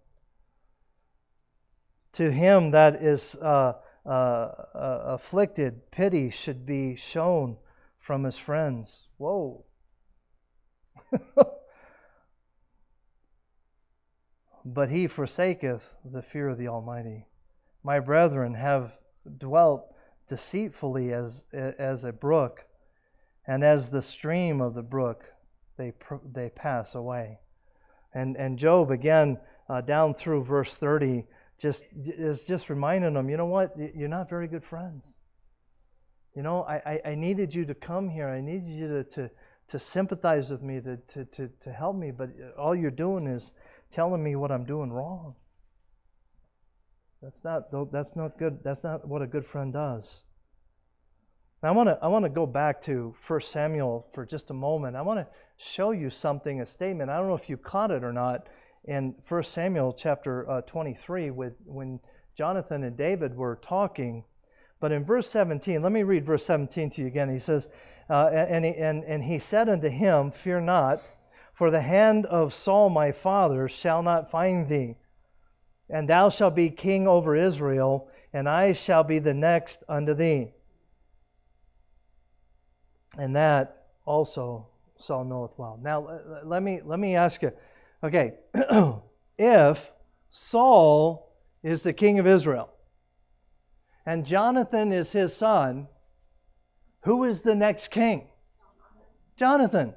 To 2.12 2.30
him 2.32 2.70
that 2.70 3.02
is 3.02 3.36
uh, 3.36 3.74
uh, 4.04 4.08
uh, 4.74 5.02
afflicted, 5.06 5.90
pity 5.90 6.30
should 6.30 6.66
be 6.66 6.96
shown 6.96 7.56
from 8.00 8.24
his 8.24 8.36
friends. 8.36 9.06
Whoa. 9.16 9.64
but 14.64 14.90
he 14.90 15.06
forsaketh 15.06 15.94
the 16.04 16.22
fear 16.22 16.48
of 16.48 16.58
the 16.58 16.68
Almighty. 16.68 17.26
My 17.84 18.00
brethren 18.00 18.54
have 18.54 18.92
dwelt 19.38 19.94
deceitfully 20.28 21.12
as, 21.12 21.44
as 21.52 22.04
a 22.04 22.12
brook 22.12 22.64
and 23.46 23.64
as 23.64 23.90
the 23.90 24.02
stream 24.02 24.60
of 24.60 24.74
the 24.74 24.82
brook, 24.82 25.24
they, 25.76 25.92
they 26.32 26.48
pass 26.48 26.94
away. 26.94 27.40
And, 28.14 28.36
and 28.36 28.58
Job, 28.58 28.90
again, 28.90 29.38
uh, 29.68 29.80
down 29.80 30.14
through 30.14 30.44
verse 30.44 30.76
30, 30.76 31.24
just 31.62 31.84
is 31.94 32.42
just 32.42 32.68
reminding 32.68 33.14
them, 33.14 33.30
you 33.30 33.36
know 33.36 33.46
what? 33.46 33.72
You're 33.94 34.08
not 34.08 34.28
very 34.28 34.48
good 34.48 34.64
friends. 34.64 35.06
You 36.34 36.42
know, 36.42 36.62
I, 36.62 36.74
I, 36.74 37.00
I 37.10 37.14
needed 37.14 37.54
you 37.54 37.64
to 37.66 37.74
come 37.74 38.08
here. 38.08 38.28
I 38.28 38.40
needed 38.40 38.68
you 38.68 38.88
to, 38.88 39.04
to, 39.04 39.30
to 39.68 39.78
sympathize 39.78 40.50
with 40.50 40.62
me, 40.62 40.80
to, 40.80 40.96
to, 40.96 41.24
to, 41.24 41.48
to 41.60 41.72
help 41.72 41.94
me, 41.94 42.10
but 42.10 42.30
uh, 42.30 42.60
all 42.60 42.74
you're 42.74 42.90
doing 42.90 43.28
is 43.28 43.52
telling 43.92 44.22
me 44.22 44.34
what 44.34 44.50
I'm 44.50 44.64
doing 44.64 44.90
wrong. 44.90 45.36
That's 47.22 47.44
not, 47.44 47.92
that's 47.92 48.16
not 48.16 48.38
good. 48.38 48.58
That's 48.64 48.82
not 48.82 49.06
what 49.06 49.22
a 49.22 49.26
good 49.28 49.46
friend 49.46 49.72
does. 49.72 50.24
Now, 51.62 51.68
I 51.68 51.72
want 51.72 51.88
to 51.90 51.98
I 52.02 52.08
want 52.08 52.24
to 52.24 52.28
go 52.28 52.44
back 52.44 52.82
to 52.82 53.14
1 53.28 53.40
Samuel 53.42 54.08
for 54.14 54.26
just 54.26 54.50
a 54.50 54.54
moment. 54.54 54.96
I 54.96 55.02
want 55.02 55.20
to 55.20 55.28
show 55.58 55.92
you 55.92 56.10
something, 56.10 56.60
a 56.60 56.66
statement. 56.66 57.08
I 57.08 57.18
don't 57.18 57.28
know 57.28 57.36
if 57.36 57.48
you 57.48 57.56
caught 57.56 57.92
it 57.92 58.02
or 58.02 58.12
not 58.12 58.48
in 58.84 59.14
1 59.28 59.42
Samuel 59.44 59.92
chapter 59.92 60.48
uh, 60.50 60.60
23 60.62 61.30
with 61.30 61.54
when 61.64 62.00
Jonathan 62.36 62.84
and 62.84 62.96
David 62.96 63.36
were 63.36 63.56
talking. 63.56 64.24
But 64.80 64.92
in 64.92 65.04
verse 65.04 65.28
17, 65.30 65.82
let 65.82 65.92
me 65.92 66.02
read 66.02 66.26
verse 66.26 66.44
17 66.44 66.90
to 66.90 67.02
you 67.02 67.06
again. 67.06 67.30
He 67.30 67.38
says, 67.38 67.68
uh, 68.10 68.28
and, 68.32 68.64
he, 68.64 68.74
and, 68.74 69.04
and 69.04 69.22
he 69.22 69.38
said 69.38 69.68
unto 69.68 69.88
him, 69.88 70.30
Fear 70.30 70.62
not, 70.62 71.02
for 71.54 71.70
the 71.70 71.80
hand 71.80 72.26
of 72.26 72.52
Saul 72.52 72.90
my 72.90 73.12
father 73.12 73.68
shall 73.68 74.02
not 74.02 74.30
find 74.30 74.68
thee, 74.68 74.96
and 75.88 76.08
thou 76.08 76.28
shalt 76.28 76.54
be 76.54 76.70
king 76.70 77.06
over 77.06 77.36
Israel, 77.36 78.08
and 78.32 78.48
I 78.48 78.72
shall 78.72 79.04
be 79.04 79.18
the 79.18 79.34
next 79.34 79.84
unto 79.88 80.14
thee. 80.14 80.52
And 83.16 83.36
that 83.36 83.86
also 84.04 84.66
Saul 84.96 85.24
knoweth 85.24 85.52
well. 85.58 85.78
Now 85.80 86.20
let 86.44 86.62
me 86.62 86.80
let 86.84 86.98
me 86.98 87.16
ask 87.16 87.42
you, 87.42 87.52
okay, 88.02 88.34
if 89.38 89.92
Saul 90.30 91.32
is 91.62 91.82
the 91.82 91.92
king 91.92 92.18
of 92.18 92.26
Israel 92.26 92.70
and 94.04 94.26
Jonathan 94.26 94.92
is 94.92 95.12
his 95.12 95.34
son, 95.34 95.88
who 97.02 97.24
is 97.24 97.42
the 97.42 97.54
next 97.54 97.88
king? 97.88 98.28
Jonathan. 99.36 99.94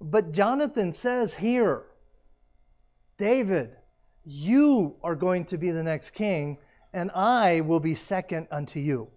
But 0.00 0.32
Jonathan 0.32 0.92
says 0.92 1.32
here, 1.32 1.82
David, 3.18 3.70
you 4.24 4.96
are 5.02 5.14
going 5.14 5.44
to 5.46 5.58
be 5.58 5.70
the 5.70 5.82
next 5.82 6.10
king, 6.10 6.58
and 6.92 7.10
I 7.10 7.60
will 7.60 7.80
be 7.80 7.94
second 7.94 8.48
unto 8.50 8.80
you 8.80 9.08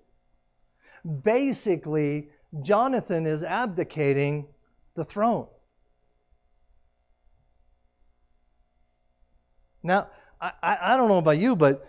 basically, 1.04 2.30
Jonathan 2.62 3.26
is 3.26 3.44
abdicating 3.44 4.48
the 4.96 5.06
throne. 5.06 5.48
Now, 9.84 10.08
I, 10.42 10.52
I 10.62 10.98
don't 10.98 11.10
know 11.10 11.18
about 11.18 11.38
you, 11.38 11.56
but 11.56 11.88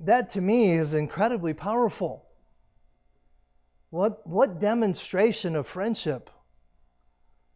that 0.00 0.30
to 0.30 0.40
me 0.40 0.72
is 0.72 0.94
incredibly 0.94 1.54
powerful. 1.54 2.24
What, 3.90 4.26
what 4.26 4.60
demonstration 4.60 5.54
of 5.56 5.66
friendship, 5.66 6.30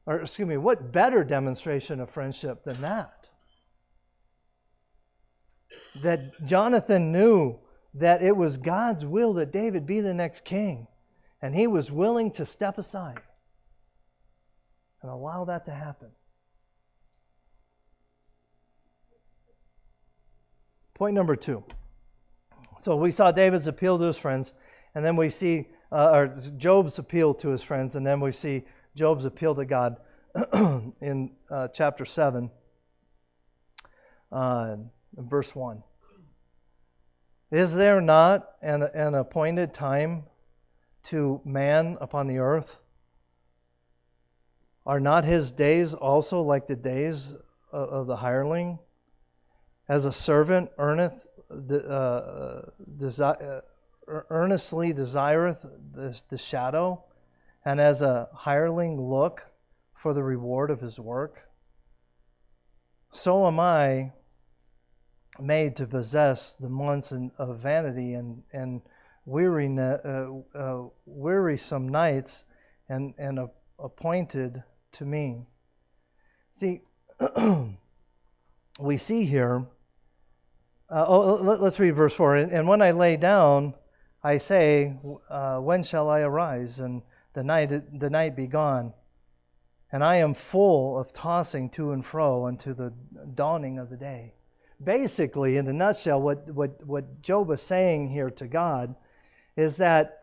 or 0.07 0.21
excuse 0.21 0.49
me, 0.49 0.57
what 0.57 0.93
better 0.93 1.25
demonstration 1.25 2.01
of 2.01 2.11
friendship 2.11 2.65
than 2.65 2.81
that? 2.83 3.29
That 6.03 6.47
Jonathan 6.47 7.13
knew 7.13 7.59
that 7.95 8.23
it 8.23 8.37
was 8.37 8.57
God's 8.57 9.05
will 9.05 9.35
that 9.35 9.51
David 9.51 9.87
be 9.87 10.01
the 10.01 10.15
next 10.15 10.45
king. 10.45 10.87
And 11.43 11.55
he 11.55 11.67
was 11.67 11.91
willing 11.91 12.31
to 12.33 12.47
step 12.47 12.79
aside 12.79 13.21
and 15.03 15.11
allow 15.11 15.47
that 15.47 15.65
to 15.65 15.73
happen. 15.73 16.11
Point 21.01 21.15
number 21.15 21.35
two. 21.35 21.65
So 22.79 22.95
we 22.95 23.11
saw 23.11 23.33
David's 23.33 23.67
appeal 23.67 23.97
to 23.97 24.05
his 24.05 24.19
friends, 24.19 24.53
and 24.95 25.03
then 25.03 25.17
we 25.17 25.31
see 25.31 25.67
uh, 25.91 26.11
or 26.11 26.39
Job's 26.59 26.99
appeal 26.99 27.33
to 27.37 27.49
his 27.49 27.63
friends, 27.63 27.97
and 27.97 28.07
then 28.07 28.21
we 28.21 28.33
see 28.33 28.65
Job's 28.95 29.25
appeal 29.25 29.55
to 29.55 29.65
God 29.65 29.97
in 31.01 31.31
uh, 31.51 31.69
chapter 31.69 32.05
7, 32.05 32.51
uh, 34.31 34.77
verse 35.17 35.55
1. 35.55 35.83
Is 37.51 37.73
there 37.73 38.03
not 38.03 38.51
an, 38.61 38.83
an 38.83 39.15
appointed 39.15 39.73
time 39.73 40.25
to 41.05 41.41
man 41.47 41.97
upon 42.03 42.27
the 42.27 42.41
earth? 42.41 42.83
Are 44.85 45.01
not 45.01 45.25
his 45.25 45.51
days 45.51 45.95
also 45.95 46.43
like 46.43 46.67
the 46.67 46.77
days 46.77 47.35
of 47.73 48.07
the 48.07 48.17
hireling? 48.17 48.79
As 49.91 50.05
a 50.05 50.13
servant 50.13 50.71
earneth, 50.79 51.27
uh, 51.51 52.63
desi- 52.97 53.43
uh, 53.43 53.61
earnestly 54.07 54.93
desireth 54.93 55.61
the, 55.63 56.23
the 56.29 56.39
shadow, 56.39 57.03
and 57.65 57.81
as 57.81 58.01
a 58.01 58.29
hireling 58.33 59.01
look 59.01 59.45
for 59.95 60.15
the 60.15 60.23
reward 60.23 60.71
of 60.71 60.81
his 60.81 61.01
work, 61.01 61.43
so 63.11 63.49
am 63.49 63.59
I 63.59 64.13
made 65.41 65.75
to 65.79 65.89
possess 65.89 66.55
the 66.55 66.69
months 66.69 67.13
of 67.13 67.59
vanity 67.59 68.15
and 68.15 68.45
and 68.53 68.83
uh, 69.27 70.57
uh, 70.57 70.85
wearisome 71.05 71.89
nights, 71.89 72.45
and 72.89 73.15
and 73.19 73.41
uh, 73.41 73.49
appointed 73.77 74.63
to 74.93 75.05
me. 75.05 75.47
See, 76.55 76.83
we 78.79 78.97
see 78.97 79.25
here. 79.25 79.67
Uh, 80.91 81.05
oh, 81.07 81.35
let, 81.37 81.61
us 81.61 81.79
read 81.79 81.95
verse 81.95 82.15
four. 82.15 82.37
And, 82.37 82.51
and, 82.53 82.67
when 82.67 82.83
I 82.83 82.91
lay 82.91 83.17
down, 83.17 83.75
I 84.25 84.39
say, 84.39 84.97
uh, 85.29 85.59
When 85.59 85.83
shall 85.83 86.11
I 86.11 86.21
arise, 86.21 86.81
and 86.81 87.03
the 87.33 87.45
night 87.45 87.99
the 87.99 88.11
night 88.11 88.35
be 88.35 88.47
gone? 88.47 88.93
And 89.93 90.03
I 90.03 90.17
am 90.17 90.35
full 90.35 90.99
of 90.99 91.13
tossing 91.13 91.71
to 91.71 91.93
and 91.93 92.05
fro 92.05 92.47
unto 92.47 92.75
the 92.75 92.93
dawning 93.35 93.79
of 93.79 93.91
the 93.91 93.97
day 93.97 94.35
basically, 94.83 95.57
in 95.57 95.69
a 95.69 95.73
nutshell, 95.73 96.21
what, 96.21 96.49
what, 96.49 96.85
what 96.87 97.23
Job 97.23 97.51
is 97.51 97.63
saying 97.63 98.09
here 98.09 98.31
to 98.31 98.47
God 98.47 98.95
is 99.57 99.77
that 99.77 100.23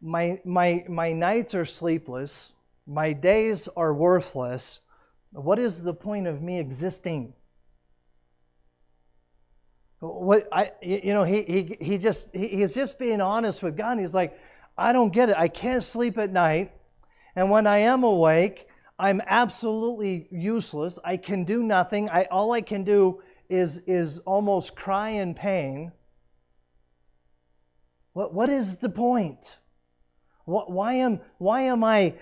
my, 0.00 0.40
my, 0.44 0.84
my 0.88 1.12
nights 1.12 1.54
are 1.54 1.64
sleepless, 1.64 2.52
my 2.86 3.12
days 3.12 3.68
are 3.76 3.92
worthless. 3.92 4.80
What 5.32 5.58
is 5.58 5.82
the 5.82 5.94
point 5.94 6.26
of 6.26 6.42
me 6.42 6.58
existing? 6.58 7.34
What 10.02 10.48
I, 10.50 10.72
you 10.82 11.14
know, 11.14 11.24
he, 11.24 11.42
he, 11.42 11.76
he 11.80 11.98
just 11.98 12.28
he, 12.32 12.48
he's 12.48 12.74
just 12.74 12.98
being 12.98 13.20
honest 13.20 13.62
with 13.62 13.76
God. 13.76 13.98
He's 13.98 14.14
like, 14.14 14.36
I 14.76 14.92
don't 14.92 15.12
get 15.12 15.28
it. 15.28 15.36
I 15.38 15.48
can't 15.48 15.84
sleep 15.84 16.18
at 16.18 16.32
night, 16.32 16.72
and 17.36 17.50
when 17.50 17.66
I 17.66 17.78
am 17.78 18.02
awake, 18.02 18.66
I'm 18.98 19.22
absolutely 19.24 20.26
useless. 20.30 20.98
I 21.04 21.18
can 21.18 21.44
do 21.44 21.62
nothing. 21.62 22.08
I 22.10 22.24
all 22.24 22.52
I 22.52 22.62
can 22.62 22.82
do 22.82 23.22
is, 23.52 23.82
is 23.86 24.18
almost 24.20 24.74
cry 24.74 25.10
in 25.10 25.34
pain, 25.34 25.92
what, 28.14 28.32
what 28.32 28.48
is 28.48 28.76
the 28.76 28.88
point? 28.88 29.58
Why 30.44 30.94
am, 30.94 31.20
why 31.38 31.62
am 31.62 31.84
I, 31.84 32.14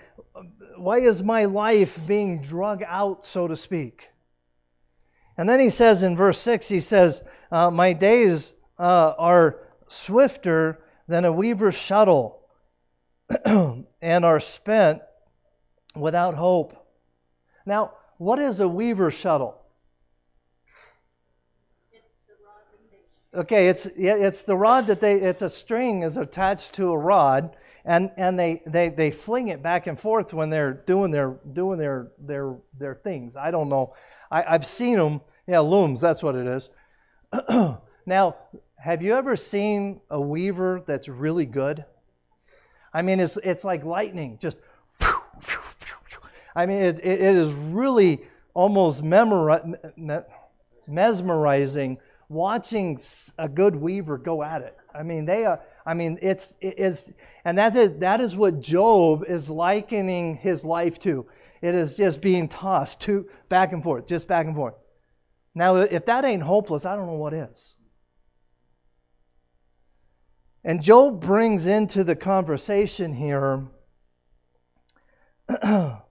why 0.77 0.99
is 0.99 1.23
my 1.23 1.45
life 1.45 1.99
being 2.05 2.41
drug 2.41 2.83
out, 2.85 3.25
so 3.25 3.47
to 3.47 3.55
speak? 3.55 4.09
And 5.37 5.49
then 5.49 5.59
he 5.59 5.69
says 5.69 6.03
in 6.03 6.15
verse 6.15 6.37
6, 6.39 6.67
he 6.67 6.81
says, 6.81 7.23
uh, 7.51 7.71
My 7.71 7.93
days 7.93 8.53
uh, 8.79 9.13
are 9.17 9.57
swifter 9.87 10.79
than 11.07 11.25
a 11.25 11.31
weaver's 11.31 11.75
shuttle 11.75 12.41
and 13.45 14.25
are 14.25 14.39
spent 14.39 15.01
without 15.95 16.35
hope. 16.35 16.75
Now, 17.65 17.93
what 18.17 18.39
is 18.39 18.59
a 18.59 18.67
weaver's 18.67 19.13
shuttle? 19.13 19.57
Okay, 23.33 23.69
it's 23.69 23.85
it's 23.85 24.43
the 24.43 24.57
rod 24.57 24.87
that 24.87 24.99
they 24.99 25.21
it's 25.21 25.41
a 25.41 25.49
string 25.49 26.03
is 26.03 26.17
attached 26.17 26.73
to 26.73 26.91
a 26.91 26.97
rod 26.97 27.55
and 27.85 28.11
and 28.17 28.37
they, 28.37 28.61
they 28.65 28.89
they 28.89 29.11
fling 29.11 29.47
it 29.47 29.63
back 29.63 29.87
and 29.87 29.99
forth 29.99 30.33
when 30.33 30.49
they're 30.49 30.73
doing 30.73 31.11
their 31.11 31.39
doing 31.53 31.79
their 31.79 32.11
their 32.19 32.55
their 32.77 32.95
things. 32.95 33.35
I 33.35 33.51
don't 33.51 33.69
know. 33.69 33.93
I, 34.29 34.43
I've 34.43 34.65
seen 34.65 34.97
them. 34.97 35.21
Yeah, 35.47 35.59
looms. 35.59 36.01
That's 36.01 36.21
what 36.21 36.35
it 36.35 36.45
is. 36.45 36.69
now, 38.05 38.35
have 38.77 39.01
you 39.01 39.15
ever 39.15 39.35
seen 39.35 40.01
a 40.09 40.19
weaver 40.19 40.83
that's 40.85 41.07
really 41.07 41.45
good? 41.45 41.85
I 42.93 43.01
mean, 43.01 43.19
it's 43.19 43.37
it's 43.37 43.63
like 43.63 43.83
lightning, 43.85 44.37
just. 44.41 44.57
I 46.53 46.65
mean, 46.65 46.81
it, 46.81 46.99
it 46.99 47.21
is 47.21 47.53
really 47.53 48.25
almost 48.53 49.01
mesmerizing 50.87 51.97
watching 52.27 52.99
a 53.37 53.47
good 53.47 53.75
weaver 53.75 54.17
go 54.17 54.43
at 54.43 54.61
it. 54.61 54.75
I 54.93 55.03
mean, 55.03 55.25
they 55.25 55.45
are. 55.45 55.61
I 55.85 55.93
mean, 55.93 56.19
it's 56.21 56.53
it's 56.59 57.09
and 57.45 57.57
that 57.57 57.75
is 57.75 57.99
that 57.99 58.19
is 58.21 58.35
what 58.35 58.59
Job 58.61 59.23
is 59.27 59.49
likening 59.49 60.35
his 60.35 60.65
life 60.65 60.99
to. 60.99 61.25
It 61.61 61.75
is 61.75 61.93
just 61.93 62.21
being 62.21 62.49
tossed 62.49 63.01
to 63.01 63.27
back 63.47 63.71
and 63.71 63.83
forth, 63.83 64.07
just 64.07 64.27
back 64.27 64.45
and 64.47 64.55
forth. 64.55 64.73
Now, 65.53 65.77
if 65.77 66.05
that 66.05 66.25
ain't 66.25 66.43
hopeless, 66.43 66.85
I 66.85 66.95
don't 66.95 67.07
know 67.07 67.13
what 67.13 67.33
is. 67.33 67.75
And 70.63 70.81
Job 70.81 71.21
brings 71.21 71.67
into 71.67 72.03
the 72.03 72.15
conversation 72.15 73.13
here 73.13 73.67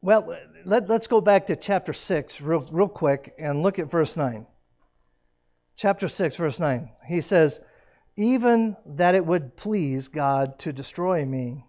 Well, 0.00 0.36
let, 0.64 0.90
us 0.90 1.08
go 1.08 1.20
back 1.20 1.46
to 1.46 1.56
chapter 1.56 1.92
6 1.92 2.40
real, 2.40 2.64
real 2.70 2.88
quick 2.88 3.34
and 3.38 3.62
look 3.62 3.78
at 3.78 3.90
verse 3.90 4.16
9. 4.16 4.46
Chapter 5.76 6.08
6, 6.08 6.36
verse 6.36 6.60
9. 6.60 6.90
He 7.06 7.20
says, 7.20 7.60
Even 8.16 8.76
that 8.86 9.16
it 9.16 9.26
would 9.26 9.56
please 9.56 10.08
God 10.08 10.58
to 10.60 10.72
destroy 10.72 11.24
me, 11.24 11.66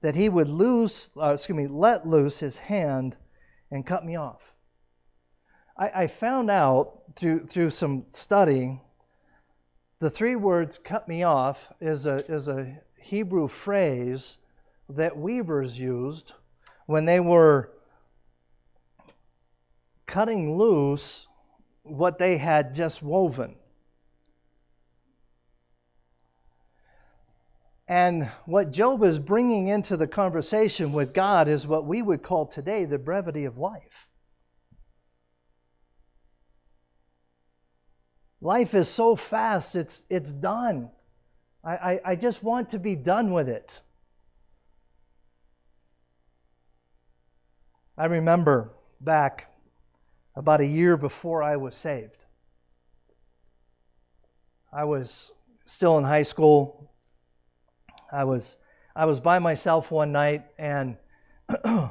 that 0.00 0.14
he 0.14 0.28
would 0.28 0.48
loose, 0.48 1.10
uh, 1.20 1.32
excuse 1.32 1.56
me, 1.56 1.66
let 1.66 2.06
loose 2.06 2.38
his 2.38 2.56
hand 2.56 3.16
and 3.70 3.86
cut 3.86 4.04
me 4.04 4.16
off. 4.16 4.52
I, 5.76 6.02
I 6.02 6.06
found 6.06 6.50
out 6.50 7.02
through, 7.16 7.46
through 7.46 7.70
some 7.70 8.06
study 8.10 8.80
the 10.00 10.10
three 10.10 10.34
words 10.34 10.78
cut 10.78 11.06
me 11.06 11.24
off 11.24 11.70
is 11.78 12.06
a, 12.06 12.24
is 12.32 12.48
a 12.48 12.74
Hebrew 12.98 13.48
phrase 13.48 14.38
that 14.88 15.16
weavers 15.16 15.78
used 15.78 16.32
when 16.86 17.04
they 17.04 17.20
were 17.20 17.70
cutting 20.06 20.56
loose 20.56 21.28
what 21.82 22.18
they 22.18 22.38
had 22.38 22.74
just 22.74 23.02
woven. 23.02 23.56
And 27.90 28.30
what 28.44 28.70
Job 28.70 29.02
is 29.02 29.18
bringing 29.18 29.66
into 29.66 29.96
the 29.96 30.06
conversation 30.06 30.92
with 30.92 31.12
God 31.12 31.48
is 31.48 31.66
what 31.66 31.84
we 31.84 32.00
would 32.00 32.22
call 32.22 32.46
today 32.46 32.84
the 32.84 32.98
brevity 32.98 33.46
of 33.46 33.58
life. 33.58 34.08
Life 38.40 38.74
is 38.74 38.88
so 38.88 39.16
fast, 39.16 39.74
it's, 39.74 40.02
it's 40.08 40.30
done. 40.30 40.88
I, 41.64 41.72
I, 41.72 42.00
I 42.04 42.14
just 42.14 42.44
want 42.44 42.70
to 42.70 42.78
be 42.78 42.94
done 42.94 43.32
with 43.32 43.48
it. 43.48 43.82
I 47.98 48.04
remember 48.04 48.70
back 49.00 49.52
about 50.36 50.60
a 50.60 50.66
year 50.66 50.96
before 50.96 51.42
I 51.42 51.56
was 51.56 51.74
saved. 51.74 52.24
I 54.72 54.84
was 54.84 55.32
still 55.64 55.98
in 55.98 56.04
high 56.04 56.22
school. 56.22 56.89
I 58.12 58.24
was 58.24 58.56
I 58.94 59.04
was 59.04 59.20
by 59.20 59.38
myself 59.38 59.90
one 59.90 60.12
night 60.12 60.46
and 60.58 60.96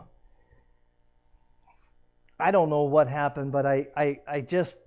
I 2.39 2.51
don't 2.51 2.69
know 2.69 2.83
what 2.83 3.09
happened, 3.09 3.51
but 3.51 3.65
I, 3.65 3.87
I, 3.97 4.19
I 4.27 4.41
just 4.41 4.77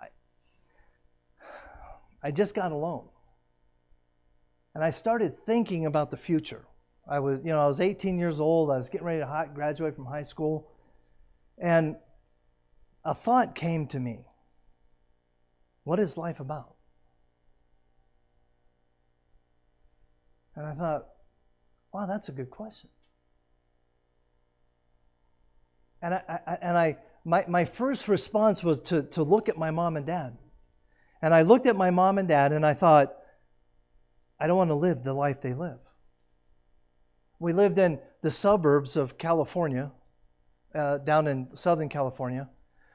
I, 0.00 0.08
I 2.22 2.30
just 2.32 2.54
got 2.54 2.72
alone. 2.72 3.08
And 4.74 4.82
I 4.82 4.90
started 4.90 5.38
thinking 5.46 5.86
about 5.86 6.10
the 6.10 6.16
future. 6.16 6.64
I 7.08 7.20
was, 7.20 7.40
you 7.44 7.52
know, 7.52 7.60
I 7.60 7.66
was 7.66 7.80
18 7.80 8.18
years 8.18 8.40
old. 8.40 8.70
I 8.70 8.78
was 8.78 8.88
getting 8.88 9.06
ready 9.06 9.20
to 9.20 9.50
graduate 9.54 9.94
from 9.94 10.06
high 10.06 10.22
school, 10.22 10.70
and 11.58 11.96
a 13.04 13.14
thought 13.14 13.54
came 13.54 13.86
to 13.88 14.00
me. 14.00 14.24
What 15.84 15.98
is 16.00 16.16
life 16.16 16.40
about? 16.40 16.71
And 20.56 20.66
I 20.66 20.74
thought, 20.74 21.06
wow, 21.92 22.06
that's 22.06 22.28
a 22.28 22.32
good 22.32 22.50
question. 22.50 22.90
And 26.00 26.14
I, 26.14 26.40
I 26.46 26.58
and 26.60 26.76
I 26.76 26.96
my, 27.24 27.44
my 27.46 27.64
first 27.64 28.08
response 28.08 28.64
was 28.64 28.80
to, 28.80 29.02
to 29.02 29.22
look 29.22 29.48
at 29.48 29.56
my 29.56 29.70
mom 29.70 29.96
and 29.96 30.04
dad. 30.04 30.36
And 31.20 31.32
I 31.32 31.42
looked 31.42 31.66
at 31.66 31.76
my 31.76 31.90
mom 31.90 32.18
and 32.18 32.26
dad 32.26 32.52
and 32.52 32.66
I 32.66 32.74
thought, 32.74 33.14
I 34.40 34.48
don't 34.48 34.56
want 34.56 34.70
to 34.70 34.74
live 34.74 35.04
the 35.04 35.14
life 35.14 35.40
they 35.40 35.54
live 35.54 35.78
we 37.42 37.52
lived 37.52 37.80
in 37.80 37.98
the 38.22 38.30
suburbs 38.30 38.96
of 38.96 39.18
California, 39.18 39.90
uh, 40.76 40.98
down 40.98 41.26
in 41.26 41.48
Southern 41.56 41.88
California. 41.88 42.48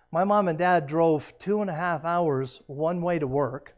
My 0.10 0.24
mom 0.24 0.48
and 0.48 0.58
dad 0.58 0.88
drove 0.88 1.34
two 1.38 1.60
and 1.60 1.70
a 1.70 1.74
half 1.74 2.06
hours 2.06 2.62
one 2.66 3.02
way 3.02 3.20
to 3.20 3.28
work, 3.28 3.76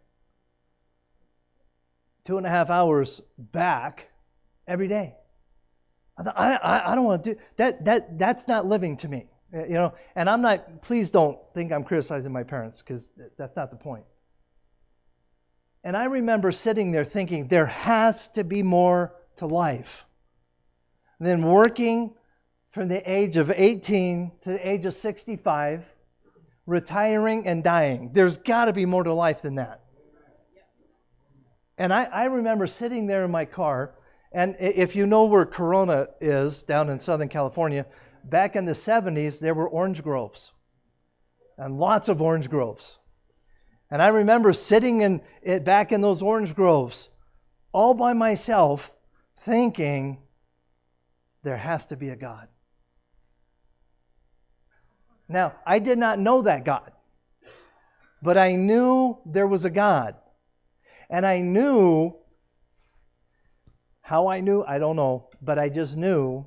two 2.30 2.38
and 2.38 2.45
a 2.45 2.49
half 2.49 2.69
hours 2.69 3.21
back 3.39 4.07
every 4.67 4.88
day. 4.88 5.15
I 6.15 6.30
I, 6.57 6.91
I, 6.91 6.95
don't 6.95 7.05
want 7.05 7.23
to 7.23 7.34
do 7.34 7.39
that. 7.57 7.86
That 7.86 8.19
that's 8.19 8.47
not 8.47 8.67
living 8.67 8.97
to 8.97 9.07
me, 9.07 9.25
uh, 9.51 9.63
you 9.63 9.73
know. 9.73 9.95
And 10.15 10.30
I'm 10.30 10.43
not. 10.43 10.84
Please 10.84 11.09
don't 11.09 11.39
think 11.55 11.71
I'm 11.71 11.84
criticizing 11.84 12.32
my 12.32 12.43
parents 12.43 12.84
because 12.84 13.09
that's 13.36 13.55
not 13.55 13.71
the 13.71 13.77
point. 13.77 14.03
And 15.84 15.97
I 15.97 16.03
remember 16.03 16.51
sitting 16.51 16.91
there 16.91 17.03
thinking, 17.03 17.47
there 17.47 17.65
has 17.65 18.27
to 18.30 18.43
be 18.43 18.61
more 18.61 19.15
to 19.38 19.47
life 19.47 20.05
than 21.19 21.41
working 21.41 22.13
from 22.69 22.89
the 22.89 23.11
age 23.11 23.38
of 23.38 23.49
18 23.49 24.34
to 24.41 24.51
the 24.51 24.69
age 24.69 24.86
of 24.86 24.93
65, 24.93 25.84
retiring 26.67 27.47
and 27.47 27.63
dying. 27.63 28.11
There's 28.13 28.38
got 28.38 28.65
to 28.65 28.73
be 28.73 28.86
more 28.86 29.03
to 29.03 29.13
life 29.13 29.41
than 29.41 29.55
that. 29.55 29.82
And 31.80 31.93
I, 31.93 32.03
I 32.03 32.25
remember 32.25 32.67
sitting 32.67 33.07
there 33.07 33.23
in 33.23 33.32
my 33.32 33.45
car, 33.45 33.95
and 34.34 34.57
if 34.59 34.97
you 34.97 35.05
know 35.05 35.23
where 35.23 35.45
Corona 35.45 36.09
is 36.19 36.61
down 36.63 36.89
in 36.89 36.99
Southern 36.99 37.30
California, 37.30 37.86
back 38.25 38.57
in 38.57 38.65
the 38.65 38.73
70s, 38.73 39.39
there 39.39 39.53
were 39.53 39.67
orange 39.67 40.03
groves 40.03 40.51
and 41.57 41.80
lots 41.80 42.09
of 42.09 42.21
orange 42.21 42.49
groves. 42.49 42.97
And 43.89 44.01
I 44.01 44.09
remember 44.09 44.51
sitting 44.51 45.01
in 45.01 45.21
it 45.41 45.63
back 45.63 45.93
in 45.93 46.01
those 46.01 46.21
orange 46.21 46.53
groves 46.53 47.09
all 47.71 47.93
by 47.93 48.11
myself 48.11 48.91
thinking 49.43 50.17
there 51.43 51.57
has 51.57 51.86
to 51.88 51.95
be 51.95 52.09
a 52.09 52.15
God. 52.15 52.49
Now, 55.30 55.53
I 55.65 55.80
did 55.80 55.97
not 55.97 56.19
know 56.19 56.41
that 56.41 56.65
God, 56.65 56.91
but 58.21 58.38
I 58.38 58.55
knew 58.55 59.17
there 59.25 59.47
was 59.47 59.63
a 59.63 59.69
God. 59.69 60.15
And 61.10 61.26
I 61.26 61.39
knew 61.39 62.16
how 64.01 64.28
I 64.28 64.39
knew, 64.41 64.64
I 64.64 64.80
don't 64.80 64.95
know, 64.95 65.30
but 65.41 65.60
I 65.60 65.70
just 65.70 65.95
knew 65.95 66.45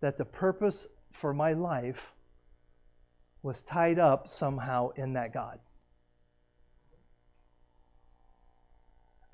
that 0.00 0.18
the 0.18 0.24
purpose 0.24 0.86
for 1.12 1.32
my 1.32 1.52
life 1.52 2.12
was 3.42 3.60
tied 3.62 3.98
up 3.98 4.28
somehow 4.28 4.90
in 4.90 5.14
that 5.14 5.32
God. 5.32 5.58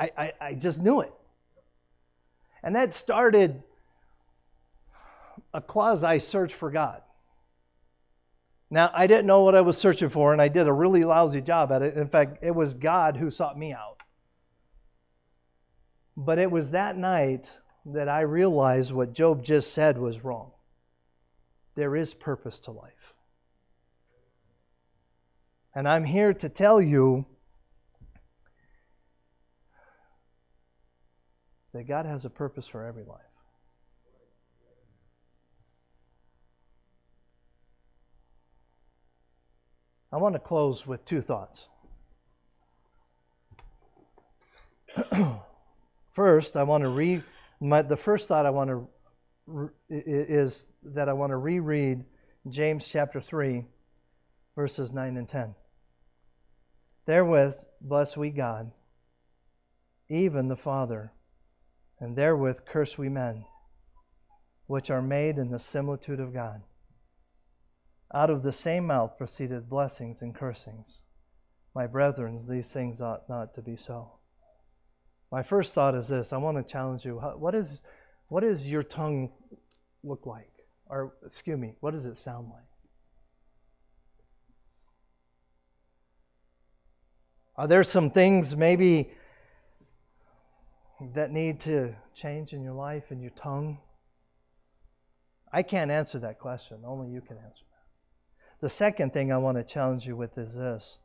I, 0.01 0.11
I, 0.17 0.33
I 0.41 0.55
just 0.55 0.81
knew 0.81 1.01
it. 1.01 1.13
And 2.63 2.77
that 2.77 2.95
started 2.95 3.63
a 5.55 5.61
quasi 5.61 6.19
search 6.19 6.55
for 6.55 6.71
God. 6.71 7.03
Now, 8.71 8.91
I 8.93 9.07
didn't 9.07 9.27
know 9.27 9.45
what 9.45 9.55
I 9.55 9.63
was 9.63 9.79
searching 9.79 10.11
for, 10.11 10.33
and 10.33 10.43
I 10.43 10.49
did 10.49 10.67
a 10.67 10.73
really 10.73 11.05
lousy 11.05 11.41
job 11.41 11.73
at 11.73 11.83
it. 11.83 11.97
In 11.97 12.09
fact, 12.09 12.39
it 12.43 12.55
was 12.55 12.75
God 12.75 13.17
who 13.17 13.31
sought 13.31 13.59
me 13.59 13.73
out. 13.73 13.98
But 16.21 16.41
it 16.41 16.51
was 16.51 16.73
that 16.73 16.99
night 16.99 17.49
that 17.87 18.09
I 18.09 18.23
realized 18.23 18.93
what 18.93 19.13
Job 19.13 19.45
just 19.45 19.73
said 19.73 19.97
was 19.99 20.25
wrong. 20.25 20.51
There 21.77 21.95
is 21.95 22.13
purpose 22.13 22.59
to 22.61 22.73
life. 22.73 23.15
And 25.77 25.89
I'm 25.89 26.03
here 26.03 26.35
to 26.35 26.49
tell 26.49 26.83
you 26.83 27.25
that 31.73 31.87
God 31.87 32.05
has 32.05 32.25
a 32.25 32.31
purpose 32.31 32.67
for 32.67 32.85
every 32.85 33.05
life. 33.05 33.21
I 40.11 40.17
want 40.17 40.35
to 40.35 40.41
close 40.41 40.85
with 40.85 41.05
two 41.05 41.21
thoughts. 41.21 41.69
first, 46.19 46.57
I 46.57 46.65
want 46.65 46.83
to 46.83 46.89
read 46.89 47.23
my, 47.61 47.81
the 47.83 47.97
first 47.97 48.27
thought 48.27 48.45
I 48.45 48.51
want 48.51 48.71
to 48.71 49.71
is 49.89 50.67
that 50.83 51.09
I 51.09 51.13
want 51.13 51.31
to 51.31 51.37
reread 51.37 52.05
James 52.49 52.89
chapter 52.89 53.21
3 53.21 53.65
verses 54.57 54.93
9 54.93 55.17
and 55.17 55.29
10. 55.29 55.55
Therewith 57.07 57.55
bless 57.81 58.17
we 58.17 58.31
God, 58.31 58.73
even 60.09 60.49
the 60.49 60.57
Father, 60.57 61.13
and 62.01 62.17
therewith 62.17 62.65
curse 62.67 62.99
we 62.99 63.09
men, 63.09 63.45
which 64.67 64.91
are 64.91 65.01
made 65.01 65.39
in 65.39 65.53
the 65.53 65.61
similitude 65.61 66.19
of 66.19 66.35
God. 66.35 66.63
Out 68.13 68.31
of 68.31 68.43
the 68.43 68.53
same 68.53 68.87
mouth 68.87 69.17
proceeded 69.19 69.71
blessings 69.71 70.21
and 70.21 70.35
cursings. 70.35 71.01
My 71.77 71.87
brethren, 71.87 72.45
these 72.49 72.73
things 72.73 73.01
ought 73.01 73.29
not 73.29 73.55
to 73.55 73.63
be 73.63 73.77
so. 73.77 74.18
My 75.31 75.43
first 75.43 75.75
thought 75.75 75.95
is 75.95 76.09
this 76.09 76.33
I 76.33 76.39
want 76.39 76.57
to 76.57 76.63
challenge 76.63 77.05
you. 77.05 77.17
What, 77.17 77.55
is, 77.55 77.83
what 78.29 78.41
does 78.41 78.67
your 78.67 78.83
tongue 78.83 79.31
look 80.03 80.27
like? 80.27 80.53
Or, 80.87 81.13
excuse 81.27 81.59
me, 81.59 81.75
what 81.81 81.93
does 81.93 82.07
it 82.07 82.17
sound 82.17 82.49
like? 82.49 82.63
Are 87.57 87.67
there 87.67 87.83
some 87.83 88.11
things 88.11 88.57
maybe 88.57 89.11
that 91.15 91.33
need 91.33 91.61
to 91.61 91.95
change 92.15 92.53
in 92.53 92.63
your 92.63 92.73
life 92.73 93.11
and 93.11 93.21
your 93.21 93.33
tongue? 93.33 93.79
I 95.53 95.63
can't 95.63 95.91
answer 95.91 96.21
that 96.21 96.39
question. 96.39 96.79
Only 96.87 97.09
you 97.09 97.21
can 97.21 97.37
answer. 97.37 97.65
That. 97.71 98.67
The 98.67 98.69
second 98.69 99.13
thing 99.13 99.33
I 99.33 99.39
want 99.39 99.59
to 99.59 99.65
challenge 99.65 100.07
you 100.07 100.17
with 100.17 100.39
is 100.39 100.55
this 100.55 100.99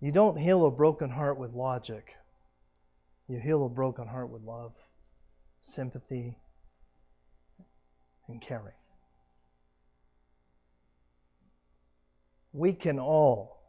you 0.00 0.12
don't 0.12 0.38
heal 0.38 0.64
a 0.64 0.70
broken 0.70 1.10
heart 1.10 1.38
with 1.38 1.52
logic, 1.52 2.14
you 3.30 3.38
heal 3.38 3.64
a 3.64 3.68
broken 3.68 4.08
heart 4.08 4.28
with 4.28 4.42
love, 4.42 4.72
sympathy, 5.62 6.36
and 8.26 8.42
caring. 8.42 8.74
We 12.52 12.72
can 12.72 12.98
all 12.98 13.62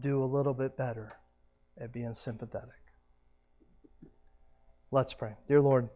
do 0.00 0.22
a 0.22 0.26
little 0.26 0.54
bit 0.54 0.76
better 0.76 1.12
at 1.80 1.92
being 1.92 2.14
sympathetic. 2.14 2.68
Let's 4.92 5.12
pray. 5.12 5.32
Dear 5.48 5.60
Lord, 5.60 5.88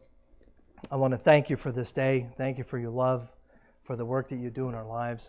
I 0.90 0.96
want 0.96 1.12
to 1.12 1.18
thank 1.18 1.48
you 1.48 1.56
for 1.56 1.70
this 1.70 1.92
day. 1.92 2.28
Thank 2.36 2.58
you 2.58 2.64
for 2.64 2.78
your 2.78 2.90
love, 2.90 3.28
for 3.84 3.94
the 3.94 4.04
work 4.04 4.28
that 4.30 4.40
you 4.40 4.50
do 4.50 4.68
in 4.68 4.74
our 4.74 4.86
lives. 4.86 5.22